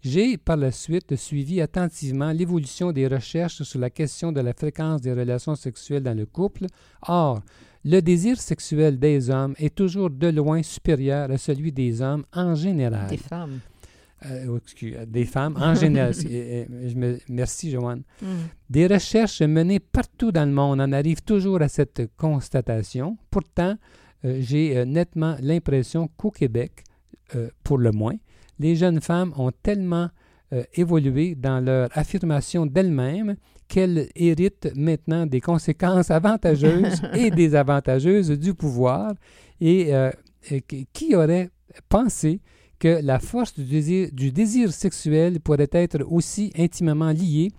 j'ai 0.00 0.36
par 0.36 0.56
la 0.56 0.72
suite 0.72 1.14
suivi 1.14 1.60
attentivement 1.60 2.32
l'évolution 2.32 2.90
des 2.90 3.06
recherches 3.06 3.62
sur 3.62 3.78
la 3.78 3.90
question 3.90 4.32
de 4.32 4.40
la 4.40 4.52
fréquence 4.52 5.00
des 5.00 5.12
relations 5.12 5.54
sexuelles 5.54 6.02
dans 6.02 6.16
le 6.16 6.26
couple. 6.26 6.66
Or, 7.06 7.42
le 7.84 8.00
désir 8.00 8.40
sexuel 8.40 8.98
des 8.98 9.30
hommes 9.30 9.54
est 9.58 9.74
toujours 9.74 10.10
de 10.10 10.26
loin 10.28 10.62
supérieur 10.64 11.30
à 11.30 11.38
celui 11.38 11.70
des 11.70 12.02
hommes 12.02 12.24
en 12.32 12.56
général. 12.56 13.08
Des 13.08 13.16
femmes. 13.16 13.60
Euh, 14.30 14.46
oh, 14.48 14.58
euh, 14.84 15.06
des 15.06 15.24
femmes 15.24 15.56
en 15.60 15.74
général. 15.74 16.14
je 16.14 16.94
me, 16.94 17.18
merci, 17.28 17.70
Joanne. 17.70 18.02
Mm. 18.20 18.26
Des 18.70 18.86
recherches 18.86 19.42
menées 19.42 19.80
partout 19.80 20.32
dans 20.32 20.44
le 20.44 20.54
monde 20.54 20.80
en 20.80 20.92
arrivent 20.92 21.22
toujours 21.22 21.60
à 21.62 21.68
cette 21.68 22.10
constatation. 22.16 23.16
Pourtant, 23.30 23.76
euh, 24.24 24.38
j'ai 24.40 24.84
nettement 24.84 25.36
l'impression 25.40 26.08
qu'au 26.16 26.30
Québec, 26.30 26.84
pour 27.64 27.78
le 27.78 27.92
moins, 27.92 28.16
les 28.58 28.76
jeunes 28.76 29.00
femmes 29.00 29.32
ont 29.38 29.52
tellement 29.62 30.10
évolué 30.74 31.34
dans 31.34 31.64
leur 31.64 31.88
affirmation 31.96 32.66
d'elles-mêmes 32.66 33.36
qu'elles 33.68 34.10
héritent 34.14 34.70
maintenant 34.76 35.24
des 35.24 35.40
conséquences 35.40 36.10
avantageuses 36.10 37.00
et 37.14 37.30
désavantageuses 37.30 38.32
du 38.32 38.52
pouvoir. 38.52 39.14
Et, 39.62 39.92
et 40.50 40.62
qui 40.92 41.16
aurait 41.16 41.48
pensé 41.88 42.42
que 42.82 42.98
la 43.00 43.20
force 43.20 43.54
du 43.54 43.64
désir, 43.64 44.08
du 44.12 44.32
désir 44.32 44.72
sexuel 44.72 45.38
pourrait 45.38 45.70
être 45.70 46.04
aussi 46.10 46.52
intimement 46.58 47.12
liée 47.12 47.52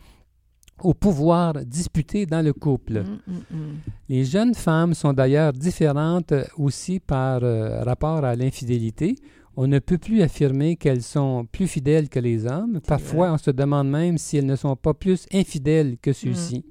au 0.82 0.94
pouvoir 0.94 1.54
disputé 1.64 2.26
dans 2.26 2.42
le 2.42 2.52
couple. 2.52 3.04
Mm, 3.04 3.20
mm, 3.32 3.58
mm. 3.58 3.76
Les 4.10 4.26
jeunes 4.26 4.54
femmes 4.54 4.94
sont 4.94 5.14
d'ailleurs 5.14 5.54
différentes 5.54 6.34
aussi 6.58 7.00
par 7.00 7.40
euh, 7.42 7.84
rapport 7.84 8.26
à 8.26 8.36
l'infidélité. 8.36 9.16
On 9.56 9.66
ne 9.66 9.80
peut 9.80 9.98
plus 9.98 10.22
affirmer 10.22 10.76
qu'elles 10.76 11.04
sont 11.04 11.46
plus 11.50 11.68
fidèles 11.68 12.10
que 12.10 12.20
les 12.20 12.46
hommes. 12.46 12.82
Parfois, 12.86 13.32
on 13.32 13.38
se 13.38 13.52
demande 13.52 13.90
même 13.90 14.18
si 14.18 14.36
elles 14.36 14.46
ne 14.46 14.58
sont 14.58 14.76
pas 14.76 14.94
plus 14.94 15.26
infidèles 15.32 15.96
que 16.02 16.12
ceux-ci. 16.12 16.66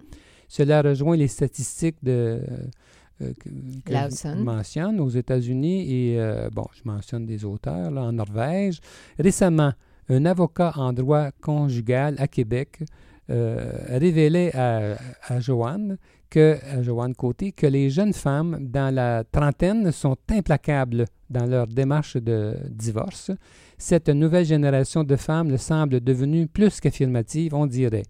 Cela 0.47 0.83
rejoint 0.83 1.17
les 1.17 1.29
statistiques 1.29 2.03
de 2.03 2.43
euh, 3.21 3.33
que, 3.39 3.51
je 3.51 4.43
mentionne 4.43 5.01
aux 5.01 5.09
États-Unis 5.09 5.93
et, 5.93 6.21
euh, 6.21 6.49
bon, 6.51 6.67
je 6.73 6.83
mentionne 6.85 7.27
des 7.27 7.45
auteurs 7.45 7.91
là, 7.91 8.03
en 8.03 8.13
Norvège. 8.13 8.81
Récemment, 9.19 9.73
un 10.09 10.25
avocat 10.25 10.73
en 10.77 10.93
droit 10.93 11.31
conjugal 11.41 12.17
à 12.19 12.29
Québec 12.29 12.81
euh, 13.31 13.73
révélait 13.89 14.55
à, 14.57 14.97
à 15.29 15.41
Joanne 15.41 15.99
que, 16.29 16.59
à 16.71 16.83
Joanne 16.83 17.15
Côté, 17.15 17.53
que 17.53 17.67
les 17.67 17.91
jeunes 17.91 18.15
femmes 18.15 18.59
dans 18.61 18.93
la 18.93 19.23
trentaine 19.25 19.93
sont 19.93 20.17
implacables 20.31 21.05
dans 21.29 21.47
leur 21.47 21.67
démarche 21.67 22.17
de 22.17 22.57
divorce. 22.69 23.31
Cette 23.79 24.09
nouvelle 24.09 24.45
génération 24.45 25.05
de 25.05 25.17
femmes 25.17 25.57
semble 25.59 26.01
devenue 26.01 26.47
plus 26.47 26.81
qu'affirmative, 26.81 27.55
on 27.55 27.67
dirait. 27.67 28.05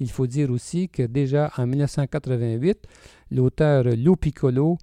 Il 0.00 0.10
faut 0.10 0.26
dire 0.26 0.50
aussi 0.50 0.88
que 0.88 1.02
déjà 1.02 1.50
en 1.56 1.66
1988, 1.66 2.86
l'auteur 3.30 3.84
Lou 3.96 4.16
Piccolo 4.16 4.78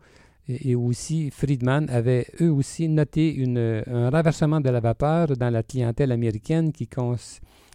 et, 0.47 0.75
aussi 0.75 1.31
Friedman 1.31 1.89
avaient 1.89 2.27
eux 2.41 2.51
aussi 2.51 2.87
noté 2.87 3.43
un 3.87 4.09
renversement 4.09 4.61
de 4.61 4.69
la 4.69 4.79
vapeur 4.79 5.27
dans 5.37 5.49
la 5.49 5.63
clientèle 5.63 6.11
américaine 6.11 6.71
qui, 6.71 6.87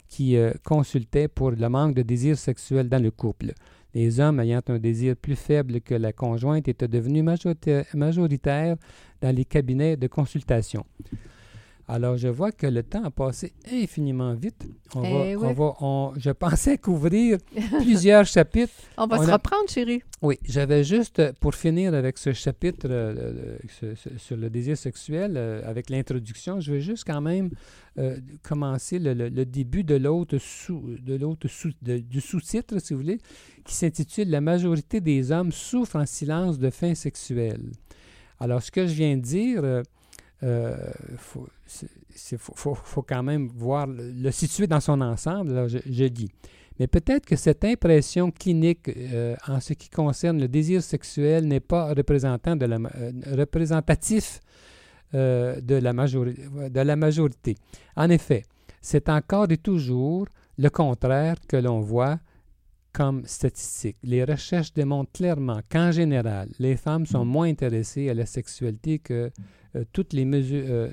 qui 0.09 0.37
euh, 0.37 0.53
consultait 0.65 1.29
pour 1.29 1.51
le 1.51 1.69
manque 1.69 1.95
de 1.95 2.03
désir 2.03 2.37
sexuel 2.37 2.89
dans 2.89 3.03
le 3.03 3.11
couple. 3.11 3.53
Les 3.95 4.21
hommes 4.21 4.39
ayant 4.39 4.61
un 4.69 4.79
désir 4.79 5.17
plus 5.17 5.35
faible 5.35 5.81
que 5.81 5.95
la 5.95 6.13
conjointe 6.13 6.69
étaient 6.69 6.87
devenus 6.87 7.25
majoritaires 7.25 8.77
dans 9.21 9.35
les 9.35 9.45
cabinets 9.45 9.97
de 9.97 10.07
consultation. 10.07 10.85
Alors, 11.93 12.17
je 12.17 12.29
vois 12.29 12.53
que 12.53 12.69
le 12.69 12.85
temps 12.85 13.03
a 13.03 13.11
passé 13.11 13.53
infiniment 13.69 14.33
vite. 14.35 14.65
On 14.95 15.03
eh 15.03 15.35
va, 15.35 15.75
on 15.81 16.13
va, 16.13 16.21
je 16.21 16.31
pensais 16.31 16.79
couvrir 16.79 17.39
plusieurs 17.81 18.25
chapitres. 18.27 18.73
On 18.97 19.09
va 19.09 19.19
se 19.19 19.29
reprendre, 19.29 19.69
chérie. 19.69 20.01
Oui, 20.23 20.39
j'avais 20.45 20.85
juste, 20.85 21.21
pour 21.41 21.53
finir 21.57 21.93
avec 21.93 22.17
ce 22.17 22.33
chapitre 22.33 22.87
euh, 22.89 23.59
sur 24.19 24.37
le 24.37 24.49
désir 24.51 24.77
sexuel, 24.77 25.35
euh, 25.37 25.63
avec 25.69 25.91
l'introduction, 25.91 26.61
je 26.61 26.75
vais 26.75 26.81
juste 26.81 27.03
quand 27.05 27.21
même 27.21 27.51
euh, 27.99 28.19
commencer 28.45 29.01
le, 29.01 29.45
début 29.45 29.83
de 29.83 29.97
l'autre 29.97 30.39
sous, 30.39 30.95
de 31.03 31.17
l'autre 31.17 31.49
sous, 31.49 31.73
du 31.83 32.21
sous-titre, 32.21 32.79
si 32.79 32.95
vous 32.95 33.01
voulez, 33.01 33.19
qui 33.65 33.75
s'intitule 33.75 34.31
La 34.31 34.41
majorité 34.41 35.01
des 35.01 35.33
hommes 35.33 35.51
souffrent 35.51 35.97
en 35.97 36.07
silence 36.07 36.57
de 36.61 36.71
faim 36.71 36.95
sexuelle. 36.95 37.73
Alors, 38.39 38.63
ce 38.63 38.71
que 38.71 38.87
je 38.87 38.93
viens 38.93 39.17
de 39.17 39.23
dire 39.23 39.83
euh, 40.43 40.77
faut, 41.17 43.03
quand 43.03 43.23
même 43.23 43.49
voir 43.49 43.87
le, 43.87 44.31
situer 44.31 44.67
dans 44.67 44.81
son 44.81 45.01
ensemble, 45.01 45.69
je, 45.69 46.05
dis. 46.07 46.31
Mais 46.79 46.87
peut-être 46.87 47.27
que 47.27 47.37
cette 47.37 47.65
impression 47.65 48.31
clinique 48.31 48.89
euh, 48.89 49.37
en 49.47 49.61
ce 49.61 49.75
qui 49.75 49.91
concerne 49.91 50.41
le 50.41 50.49
désir 50.49 50.83
sexuel 50.83 51.47
n'est 51.47 51.61
pas 51.61 51.93
représentant 51.93 52.57
de 52.57 52.65
la, 52.65 52.77
euh, 52.77 53.13
représentatif 53.37 54.41
de, 55.13 55.75
la 55.75 55.93
de 55.93 56.81
la 56.81 56.97
majorité. 56.97 57.57
En 57.97 58.09
effet, 58.11 58.45
c'est 58.81 59.09
encore 59.09 59.51
et 59.51 59.59
toujours 59.59 60.27
le 60.57 60.71
contraire 60.71 61.35
que 61.49 61.57
l'on 61.57 61.81
voit 61.81 62.19
comme 62.93 63.25
statistique. 63.27 63.97
Les 64.03 64.25
recherches 64.25 64.73
démontrent 64.73 65.13
clairement 65.13 65.61
qu'en 65.69 65.91
général, 65.91 66.49
les 66.59 66.77
femmes 66.77 67.07
sont 67.07 67.25
moins 67.25 67.49
intéressées 67.49 68.09
à 68.09 68.15
la 68.15 68.27
sexualité 68.27 68.99
que 68.99 69.31
euh, 69.77 69.85
toutes 69.93 70.13
les 70.13 70.25
mesures, 70.25 70.65
euh, 70.69 70.89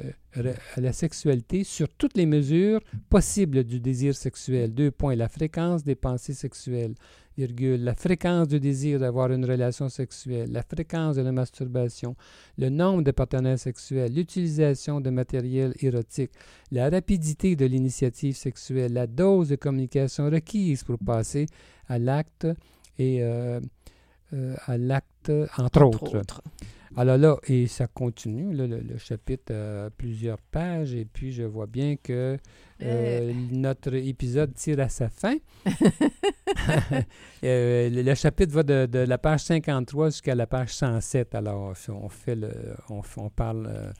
à 0.75 0.81
la 0.81 0.93
sexualité 0.93 1.63
sur 1.63 1.87
toutes 1.89 2.15
les 2.15 2.27
mesures 2.27 2.79
possibles 3.09 3.63
du 3.63 3.79
désir 3.79 4.15
sexuel. 4.15 4.73
Deux 4.73 4.91
points, 4.91 5.15
la 5.15 5.29
fréquence 5.29 5.83
des 5.83 5.95
pensées 5.95 6.35
sexuelles, 6.35 6.93
virgule, 7.35 7.83
la 7.83 7.95
fréquence 7.95 8.47
du 8.47 8.59
désir 8.59 8.99
d'avoir 8.99 9.31
une 9.31 9.45
relation 9.45 9.89
sexuelle, 9.89 10.51
la 10.51 10.61
fréquence 10.61 11.15
de 11.15 11.23
la 11.23 11.31
masturbation, 11.31 12.15
le 12.57 12.69
nombre 12.69 13.01
de 13.01 13.11
partenaires 13.11 13.57
sexuels, 13.57 14.13
l'utilisation 14.13 15.01
de 15.01 15.09
matériel 15.09 15.73
érotique, 15.79 16.31
la 16.71 16.89
rapidité 16.89 17.55
de 17.55 17.65
l'initiative 17.65 18.35
sexuelle, 18.35 18.93
la 18.93 19.07
dose 19.07 19.49
de 19.49 19.55
communication 19.55 20.29
requise 20.29 20.83
pour 20.83 20.99
passer 20.99 21.47
à 21.87 21.97
l'acte 21.97 22.47
et 22.99 23.23
euh, 23.23 23.59
à 24.65 24.77
l'acte, 24.77 25.31
entre, 25.57 25.83
autres. 25.83 26.43
Alors 26.97 27.17
là, 27.19 27.37
et 27.47 27.67
ça 27.67 27.85
continue, 27.85 28.55
le, 28.55 28.97
chapitre 28.97 29.53
a 29.53 29.89
plusieurs 29.91 30.39
pages, 30.39 30.95
et 30.95 31.05
puis 31.05 31.31
je 31.31 31.43
vois 31.43 31.67
bien 31.67 31.95
que 31.95 32.39
euh, 32.81 33.33
notre 33.51 33.93
épisode 33.93 34.55
tire 34.55 34.79
à 34.79 34.89
sa 34.89 35.07
fin. 35.09 35.35
Euh, 37.43 37.89
le, 37.91 38.15
chapitre 38.15 38.51
va 38.51 38.63
de, 38.63 38.97
la 38.97 39.17
page 39.19 39.41
53 39.41 40.09
jusqu'à 40.09 40.33
la 40.33 40.47
page 40.47 40.73
107. 40.73 41.35
Alors, 41.35 41.75
on 41.89 42.09
fait 42.09 42.35
le, 42.35 42.51
on, 42.89 43.29
parle 43.29 43.67
euh, 43.67 43.91